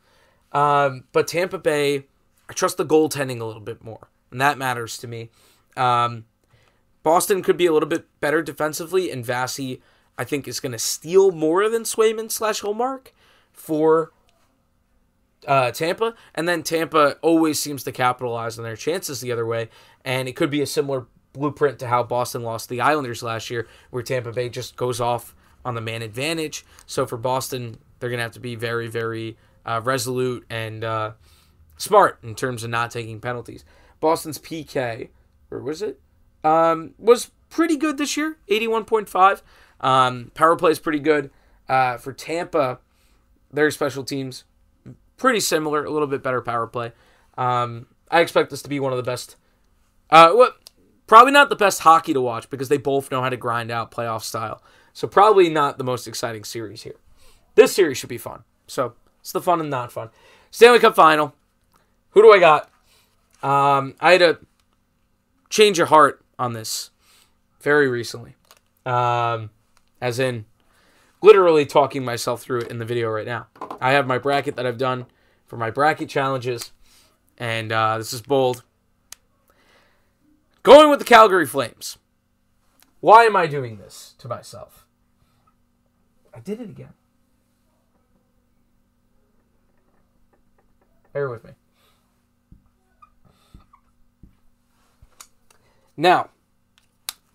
Um, 0.52 1.04
but 1.12 1.26
Tampa 1.26 1.59
Bay, 1.59 2.07
I 2.48 2.52
trust 2.52 2.76
the 2.76 2.87
goaltending 2.87 3.40
a 3.40 3.44
little 3.44 3.62
bit 3.62 3.83
more, 3.83 4.09
and 4.30 4.40
that 4.40 4.57
matters 4.59 4.96
to 4.98 5.09
me. 5.09 5.30
Um, 5.76 6.24
Boston 7.02 7.42
could 7.42 7.57
be 7.57 7.66
a 7.66 7.72
little 7.72 7.88
bit 7.88 8.07
better 8.20 8.42
defensively, 8.42 9.11
and 9.11 9.24
Vasi, 9.24 9.80
I 10.16 10.24
think, 10.24 10.46
is 10.46 10.61
going 10.61 10.72
to 10.72 10.78
steal 10.78 11.33
more 11.33 11.68
than 11.68 11.83
Swayman 11.83 12.30
slash 12.30 12.62
Ullmark 12.62 13.09
for 13.52 14.12
uh, 15.46 15.70
Tampa. 15.72 16.14
And 16.35 16.48
then 16.48 16.62
Tampa 16.62 17.16
always 17.20 17.61
seems 17.61 17.83
to 17.85 17.92
capitalize 17.92 18.59
on 18.59 18.64
their 18.64 18.76
chances 18.76 19.20
the 19.20 19.33
other 19.33 19.46
way, 19.46 19.68
and 20.04 20.28
it 20.28 20.37
could 20.37 20.50
be 20.50 20.62
a 20.62 20.66
similar 20.66 21.07
blueprint 21.33 21.78
to 21.80 21.88
how 21.88 22.02
Boston 22.02 22.42
lost 22.42 22.68
the 22.68 22.80
Islanders 22.80 23.22
last 23.22 23.50
year, 23.50 23.66
where 23.90 24.02
Tampa 24.02 24.33
Bay 24.33 24.48
just 24.48 24.76
goes 24.76 25.00
off 25.00 25.35
on 25.64 25.74
the 25.74 25.80
man 25.80 26.02
advantage. 26.02 26.64
So 26.87 27.07
for 27.07 27.16
Boston, 27.16 27.78
they're 28.04 28.10
going 28.10 28.18
to 28.18 28.24
have 28.24 28.32
to 28.32 28.40
be 28.40 28.54
very, 28.54 28.86
very 28.86 29.38
uh, 29.64 29.80
resolute 29.82 30.44
and 30.50 30.84
uh, 30.84 31.12
smart 31.78 32.18
in 32.22 32.34
terms 32.34 32.62
of 32.62 32.68
not 32.68 32.90
taking 32.90 33.18
penalties. 33.18 33.64
Boston's 33.98 34.38
PK, 34.38 35.08
or 35.50 35.60
was 35.60 35.80
it? 35.80 35.98
Um, 36.44 36.92
was 36.98 37.30
pretty 37.48 37.78
good 37.78 37.96
this 37.96 38.14
year, 38.14 38.36
81.5. 38.50 39.40
Um, 39.80 40.32
power 40.34 40.54
play 40.54 40.70
is 40.70 40.78
pretty 40.78 40.98
good. 40.98 41.30
Uh, 41.66 41.96
for 41.96 42.12
Tampa, 42.12 42.80
their 43.50 43.70
special 43.70 44.04
teams, 44.04 44.44
pretty 45.16 45.40
similar, 45.40 45.82
a 45.82 45.90
little 45.90 46.06
bit 46.06 46.22
better 46.22 46.42
power 46.42 46.66
play. 46.66 46.92
Um, 47.38 47.86
I 48.10 48.20
expect 48.20 48.50
this 48.50 48.60
to 48.60 48.68
be 48.68 48.80
one 48.80 48.92
of 48.92 48.98
the 48.98 49.02
best. 49.02 49.36
Uh? 50.10 50.48
Probably 51.06 51.32
not 51.32 51.48
the 51.48 51.56
best 51.56 51.80
hockey 51.80 52.12
to 52.12 52.20
watch 52.20 52.50
because 52.50 52.68
they 52.68 52.76
both 52.76 53.10
know 53.10 53.22
how 53.22 53.30
to 53.30 53.38
grind 53.38 53.70
out 53.70 53.90
playoff 53.90 54.24
style. 54.24 54.62
So 54.92 55.08
probably 55.08 55.48
not 55.48 55.78
the 55.78 55.84
most 55.84 56.06
exciting 56.06 56.44
series 56.44 56.82
here. 56.82 56.96
This 57.54 57.74
series 57.74 57.98
should 57.98 58.08
be 58.08 58.18
fun. 58.18 58.44
So 58.66 58.94
it's 59.20 59.32
the 59.32 59.40
fun 59.40 59.60
and 59.60 59.70
not 59.70 59.92
fun. 59.92 60.10
Stanley 60.50 60.78
Cup 60.78 60.94
final. 60.94 61.34
Who 62.10 62.22
do 62.22 62.32
I 62.32 62.38
got? 62.38 62.70
Um, 63.42 63.94
I 64.00 64.12
had 64.12 64.20
to 64.20 64.38
change 65.50 65.78
your 65.78 65.88
heart 65.88 66.24
on 66.38 66.52
this 66.52 66.90
very 67.60 67.88
recently. 67.88 68.34
Um, 68.86 69.50
as 70.00 70.18
in, 70.18 70.44
literally 71.22 71.64
talking 71.64 72.04
myself 72.04 72.42
through 72.42 72.60
it 72.60 72.70
in 72.70 72.78
the 72.78 72.84
video 72.84 73.08
right 73.08 73.26
now. 73.26 73.46
I 73.80 73.92
have 73.92 74.06
my 74.06 74.18
bracket 74.18 74.56
that 74.56 74.66
I've 74.66 74.78
done 74.78 75.06
for 75.46 75.56
my 75.56 75.70
bracket 75.70 76.08
challenges, 76.08 76.72
and 77.38 77.72
uh, 77.72 77.98
this 77.98 78.12
is 78.12 78.20
bold. 78.20 78.62
Going 80.62 80.90
with 80.90 80.98
the 80.98 81.04
Calgary 81.04 81.46
Flames. 81.46 81.98
Why 83.00 83.24
am 83.24 83.36
I 83.36 83.46
doing 83.46 83.78
this 83.78 84.14
to 84.18 84.28
myself? 84.28 84.86
I 86.34 86.40
did 86.40 86.60
it 86.60 86.70
again. 86.70 86.94
Bear 91.14 91.31
with 91.31 91.44
me. 91.44 91.53
Now, 95.96 96.31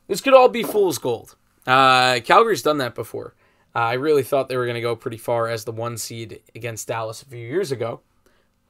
this 0.07 0.19
could 0.19 0.33
all 0.33 0.49
be 0.49 0.63
fool's 0.63 0.97
gold. 0.97 1.37
Uh, 1.65 2.19
Calgary's 2.19 2.61
done 2.61 2.77
that 2.79 2.93
before. 2.93 3.35
Uh, 3.73 3.79
I 3.79 3.93
really 3.93 4.23
thought 4.23 4.49
they 4.49 4.57
were 4.57 4.65
going 4.65 4.75
to 4.75 4.81
go 4.81 4.95
pretty 4.95 5.17
far 5.17 5.47
as 5.47 5.63
the 5.63 5.71
one 5.71 5.97
seed 5.97 6.41
against 6.53 6.89
Dallas 6.89 7.21
a 7.21 7.25
few 7.25 7.39
years 7.39 7.71
ago. 7.71 8.01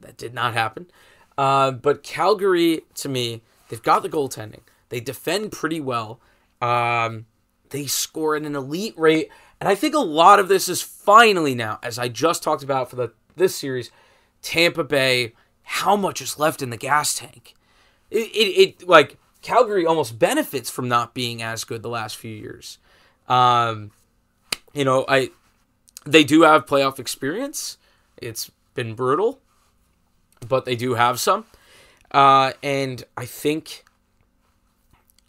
That 0.02 0.16
did 0.16 0.34
not 0.34 0.54
happen. 0.54 0.88
Uh, 1.38 1.72
but 1.72 2.04
Calgary, 2.04 2.82
to 2.96 3.10
me, 3.10 3.42
they've 3.70 3.82
got 3.82 4.04
the 4.04 4.10
goaltending. 4.10 4.62
They 4.90 5.00
defend 5.00 5.52
pretty 5.52 5.80
well. 5.80 6.20
Um, 6.62 7.26
they 7.70 7.88
score 7.88 8.36
at 8.36 8.44
an 8.44 8.56
elite 8.56 8.98
rate. 8.98 9.30
And 9.60 9.68
I 9.68 9.76
think 9.76 9.96
a 9.96 10.00
lot 10.00 10.40
of 10.40 10.50
this 10.50 10.70
is 10.70 10.82
finally 10.82 11.56
now, 11.56 11.80
as 11.82 11.98
I 11.98 12.10
just 12.10 12.44
talked 12.44 12.64
about 12.64 12.90
for 12.90 12.96
the 12.96 13.14
this 13.36 13.56
series, 13.56 13.90
Tampa 14.42 14.84
Bay, 14.84 15.34
how 15.64 15.96
much 15.96 16.22
is 16.22 16.40
left 16.40 16.62
in 16.62 16.70
the 16.70 16.78
gas 16.78 17.16
tank? 17.16 17.56
It, 18.10 18.28
it, 18.34 18.80
it 18.82 18.88
like 18.88 19.18
Calgary 19.42 19.86
almost 19.86 20.20
benefits 20.20 20.70
from 20.70 20.88
not 20.88 21.14
being 21.14 21.42
as 21.42 21.64
good 21.64 21.84
the 21.84 21.90
last 21.90 22.18
few 22.18 22.34
years. 22.34 22.78
Um, 23.28 23.92
you 24.74 24.84
know, 24.84 25.06
I 25.08 25.30
they 26.06 26.24
do 26.24 26.42
have 26.42 26.66
playoff 26.66 27.00
experience. 27.00 27.78
It's 28.18 28.52
been 28.74 28.96
brutal, 28.96 29.40
but 30.48 30.66
they 30.66 30.76
do 30.76 30.96
have 30.96 31.20
some. 31.20 31.46
Uh, 32.12 32.54
and 32.64 33.04
I 33.16 33.26
think 33.26 33.86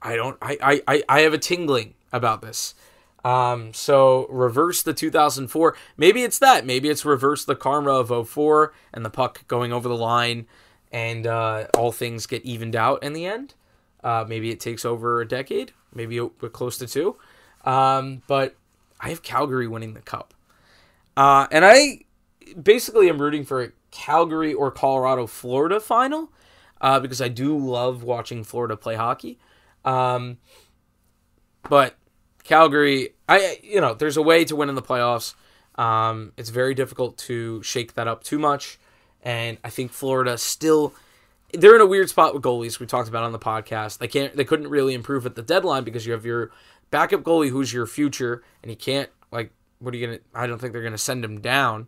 I 0.01 0.17
don't 0.17 0.39
I, 0.41 0.81
I, 0.87 1.03
I 1.09 1.21
have 1.21 1.35
a 1.35 1.39
tingling 1.39 1.95
about 2.13 2.43
this. 2.43 2.75
Um, 3.25 3.75
so 3.75 4.27
reverse 4.31 4.83
the 4.83 4.95
2004. 4.95 5.77
Maybe 5.97 6.23
it's 6.23 6.39
that. 6.39 6.65
Maybe 6.65 6.89
it's 6.89 7.05
reverse 7.05 7.45
the 7.45 7.57
karma 7.57 7.91
of 7.91 8.29
04 8.29 8.73
and 8.93 9.05
the 9.05 9.11
puck 9.11 9.47
going 9.47 9.73
over 9.73 9.89
the 9.89 9.97
line 9.97 10.47
and 10.93 11.27
uh, 11.27 11.67
all 11.77 11.93
things 11.93 12.27
get 12.27 12.45
evened 12.45 12.75
out 12.75 13.03
in 13.03 13.13
the 13.13 13.27
end. 13.27 13.55
Uh, 14.03 14.25
maybe 14.27 14.51
it 14.51 14.61
takes 14.61 14.85
over 14.85 15.21
a 15.21 15.29
decade. 15.29 15.73
Maybe 15.95 16.19
we're 16.21 16.49
close 16.49 16.79
to 16.79 16.87
two. 16.87 17.17
Um, 17.65 18.23
but 18.27 18.57
I 18.99 19.11
have 19.11 19.23
Calgary 19.23 19.69
winning 19.69 19.95
the 19.95 20.01
cup. 20.01 20.35
Uh, 21.17 21.47
and 21.51 21.65
I 21.65 22.05
basically 22.61 23.09
am 23.09 23.21
rooting 23.21 23.45
for 23.45 23.63
a 23.63 23.73
Calgary 23.91 24.55
or 24.55 24.71
Colorado 24.71 25.27
Florida 25.27 25.81
final 25.81 26.33
uh, 26.81 27.01
because 27.01 27.21
I 27.21 27.29
do 27.29 27.57
love 27.57 28.03
watching 28.03 28.45
Florida 28.45 28.77
play 28.77 28.95
hockey. 28.97 29.39
Um, 29.85 30.39
but 31.69 31.97
Calgary, 32.51 33.11
I 33.29 33.61
you 33.63 33.81
know, 33.81 33.95
there's 33.95 34.17
a 34.17 34.23
way 34.23 34.45
to 34.45 34.57
win 34.57 34.69
in 34.69 34.75
the 34.75 34.83
playoffs. 34.83 35.35
Um, 35.77 36.33
it's 36.37 36.51
very 36.51 36.75
difficult 36.75 37.17
to 37.19 37.63
shake 37.63 37.95
that 37.95 38.09
up 38.09 38.25
too 38.25 38.41
much, 38.41 38.77
and 39.23 39.57
I 39.63 39.71
think 39.71 39.93
Florida 39.93 40.37
still 40.37 40.93
they're 41.53 41.77
in 41.77 41.81
a 41.81 41.87
weird 41.87 42.11
spot 42.11 42.35
with 42.35 42.43
goalies. 42.43 42.81
We 42.81 42.87
talked 42.87 43.09
about 43.09 43.23
on 43.23 43.31
the 43.31 43.39
podcast. 43.39 43.99
They 43.99 44.09
can't 44.09 44.35
they 44.35 44.43
couldn't 44.43 44.67
really 44.67 44.95
improve 44.95 45.27
at 45.27 45.37
the 45.37 45.43
deadline 45.43 45.85
because 45.85 46.07
you 46.07 46.13
have 46.13 46.27
your 46.27 46.51
backup 46.91 47.23
goalie 47.23 47.51
who's 47.51 47.73
your 47.73 47.87
future, 47.87 48.43
and 48.65 48.71
he 48.71 48.75
can't 48.75 49.11
like 49.31 49.53
what 49.79 49.95
are 49.95 49.97
you 49.97 50.07
gonna? 50.09 50.19
I 50.35 50.49
don't 50.49 50.61
think 50.61 50.73
they're 50.73 50.83
gonna 50.83 50.99
send 50.99 51.25
him 51.25 51.41
down. 51.41 51.87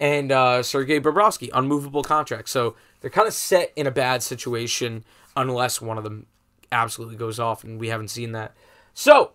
And 0.00 0.32
uh, 0.32 0.64
Sergei 0.64 0.98
Bobrovsky, 0.98 1.50
unmovable 1.54 2.02
contract. 2.02 2.48
So 2.48 2.74
they're 3.00 3.10
kind 3.10 3.28
of 3.28 3.34
set 3.34 3.72
in 3.76 3.86
a 3.86 3.92
bad 3.92 4.24
situation 4.24 5.04
unless 5.36 5.80
one 5.80 5.98
of 5.98 6.02
them 6.02 6.26
absolutely 6.72 7.16
goes 7.16 7.38
off, 7.38 7.62
and 7.62 7.78
we 7.78 7.90
haven't 7.90 8.08
seen 8.08 8.32
that. 8.32 8.56
So 8.92 9.34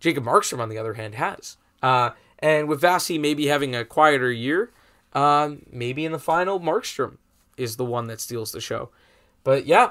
Jacob 0.00 0.24
Markstrom, 0.24 0.60
on 0.60 0.68
the 0.68 0.78
other 0.78 0.94
hand, 0.94 1.14
has. 1.14 1.56
Uh, 1.82 2.10
and 2.38 2.68
with 2.68 2.80
Vasi 2.80 3.20
maybe 3.20 3.46
having 3.46 3.76
a 3.76 3.84
quieter 3.84 4.32
year, 4.32 4.70
um, 5.12 5.62
maybe 5.70 6.04
in 6.04 6.12
the 6.12 6.18
final, 6.18 6.58
Markstrom 6.58 7.18
is 7.56 7.76
the 7.76 7.84
one 7.84 8.06
that 8.06 8.20
steals 8.20 8.52
the 8.52 8.60
show. 8.60 8.88
But 9.44 9.66
yeah, 9.66 9.90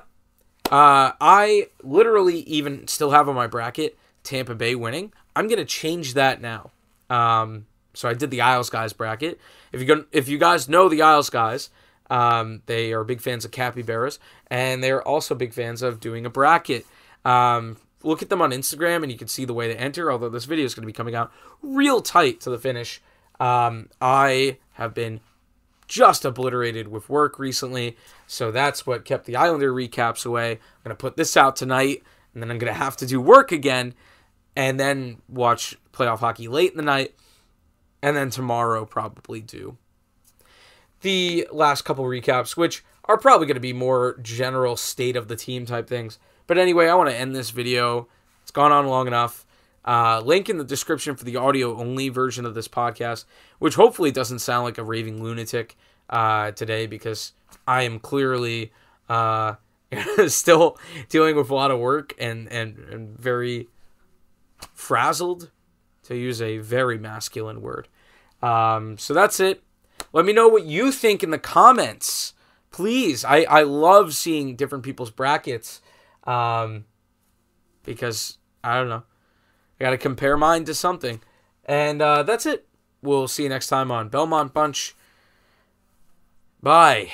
uh, 0.71 1.13
I 1.21 1.67
literally 1.83 2.39
even 2.41 2.87
still 2.87 3.11
have 3.11 3.29
on 3.29 3.35
my 3.35 3.47
bracket 3.47 3.97
Tampa 4.23 4.55
Bay 4.55 4.75
winning. 4.75 5.13
I'm 5.35 5.47
gonna 5.47 5.65
change 5.65 6.15
that 6.15 6.41
now. 6.41 6.71
Um, 7.09 7.65
so 7.93 8.09
I 8.09 8.13
did 8.13 8.31
the 8.31 8.41
Isles 8.41 8.69
guys 8.69 8.93
bracket. 8.93 9.39
If 9.71 9.81
you 9.81 10.07
if 10.11 10.27
you 10.27 10.37
guys 10.37 10.69
know 10.69 10.89
the 10.89 11.01
Isles 11.01 11.29
guys, 11.29 11.69
um, 12.09 12.61
they 12.65 12.93
are 12.93 13.03
big 13.03 13.21
fans 13.21 13.45
of 13.45 13.51
capybaras, 13.51 14.19
and 14.47 14.83
they're 14.83 15.05
also 15.07 15.35
big 15.35 15.53
fans 15.53 15.81
of 15.81 15.99
doing 15.99 16.25
a 16.25 16.29
bracket. 16.29 16.85
Um, 17.25 17.77
look 18.03 18.21
at 18.21 18.29
them 18.29 18.41
on 18.41 18.51
Instagram 18.51 19.03
and 19.03 19.11
you 19.11 19.17
can 19.17 19.27
see 19.27 19.45
the 19.45 19.53
way 19.53 19.67
they 19.67 19.77
enter. 19.77 20.11
Although 20.11 20.29
this 20.29 20.45
video 20.45 20.65
is 20.65 20.73
going 20.73 20.83
to 20.83 20.87
be 20.87 20.93
coming 20.93 21.15
out 21.15 21.31
real 21.61 22.01
tight 22.01 22.39
to 22.41 22.49
the 22.49 22.57
finish. 22.57 23.01
Um, 23.39 23.89
I 24.01 24.57
have 24.73 24.93
been 24.93 25.21
just 25.87 26.23
obliterated 26.23 26.87
with 26.87 27.09
work 27.09 27.39
recently, 27.39 27.97
so 28.27 28.51
that's 28.51 28.85
what 28.85 29.05
kept 29.05 29.25
the 29.25 29.35
Islander 29.35 29.73
recaps 29.73 30.25
away. 30.25 30.51
I'm 30.51 30.83
going 30.83 30.95
to 30.95 30.95
put 30.95 31.17
this 31.17 31.35
out 31.35 31.55
tonight, 31.55 32.03
and 32.33 32.43
then 32.43 32.51
I'm 32.51 32.59
going 32.59 32.71
to 32.71 32.77
have 32.77 32.95
to 32.97 33.07
do 33.07 33.19
work 33.19 33.51
again, 33.51 33.95
and 34.55 34.79
then 34.79 35.17
watch 35.27 35.77
playoff 35.91 36.19
hockey 36.19 36.47
late 36.47 36.71
in 36.71 36.77
the 36.77 36.83
night, 36.83 37.15
and 38.03 38.15
then 38.15 38.29
tomorrow 38.29 38.85
probably 38.85 39.41
do 39.41 39.77
the 41.01 41.47
last 41.51 41.83
couple 41.83 42.03
recaps, 42.05 42.55
which 42.55 42.83
are 43.09 43.17
probably 43.17 43.47
going 43.47 43.55
to 43.55 43.59
be 43.59 43.73
more 43.73 44.17
general 44.21 44.77
state 44.77 45.15
of 45.15 45.27
the 45.27 45.35
team 45.35 45.65
type 45.65 45.87
things. 45.89 46.19
But 46.45 46.59
anyway, 46.59 46.87
I 46.87 46.93
want 46.93 47.09
to 47.09 47.15
end 47.15 47.35
this 47.35 47.49
video. 47.49 48.07
It's 48.43 48.51
gone 48.51 48.71
on 48.71 48.85
long 48.85 49.07
enough. 49.07 49.47
Uh, 49.83 50.21
link 50.23 50.47
in 50.47 50.59
the 50.59 50.63
description 50.63 51.15
for 51.15 51.25
the 51.25 51.35
audio 51.35 51.75
only 51.75 52.09
version 52.09 52.45
of 52.45 52.53
this 52.53 52.67
podcast, 52.67 53.25
which 53.57 53.73
hopefully 53.73 54.11
doesn't 54.11 54.39
sound 54.39 54.63
like 54.63 54.77
a 54.77 54.83
raving 54.83 55.23
lunatic 55.23 55.75
uh, 56.11 56.51
today 56.51 56.85
because 56.85 57.33
I 57.67 57.81
am 57.81 57.99
clearly 57.99 58.71
uh, 59.09 59.55
still 60.27 60.77
dealing 61.09 61.35
with 61.35 61.49
a 61.49 61.55
lot 61.55 61.71
of 61.71 61.79
work 61.79 62.13
and, 62.19 62.47
and, 62.51 62.77
and 62.77 63.17
very 63.17 63.69
frazzled, 64.73 65.49
to 66.03 66.15
use 66.15 66.43
a 66.43 66.59
very 66.59 66.99
masculine 66.99 67.61
word. 67.61 67.87
Um, 68.43 68.99
so 68.99 69.15
that's 69.15 69.39
it. 69.39 69.63
Let 70.13 70.25
me 70.25 70.33
know 70.33 70.47
what 70.47 70.65
you 70.65 70.91
think 70.91 71.23
in 71.23 71.31
the 71.31 71.39
comments. 71.39 72.33
Please. 72.71 73.25
I, 73.25 73.43
I 73.43 73.63
love 73.63 74.13
seeing 74.13 74.55
different 74.55 74.83
people's 74.83 75.11
brackets. 75.11 75.81
Um, 76.25 76.85
because 77.83 78.37
I 78.63 78.77
don't 78.77 78.89
know. 78.89 79.03
I 79.79 79.83
got 79.83 79.89
to 79.91 79.97
compare 79.97 80.37
mine 80.37 80.65
to 80.65 80.73
something. 80.73 81.21
And 81.65 82.01
uh, 82.01 82.23
that's 82.23 82.45
it. 82.45 82.67
We'll 83.01 83.27
see 83.27 83.43
you 83.43 83.49
next 83.49 83.67
time 83.67 83.91
on 83.91 84.09
Belmont 84.09 84.53
Bunch. 84.53 84.95
Bye. 86.61 87.11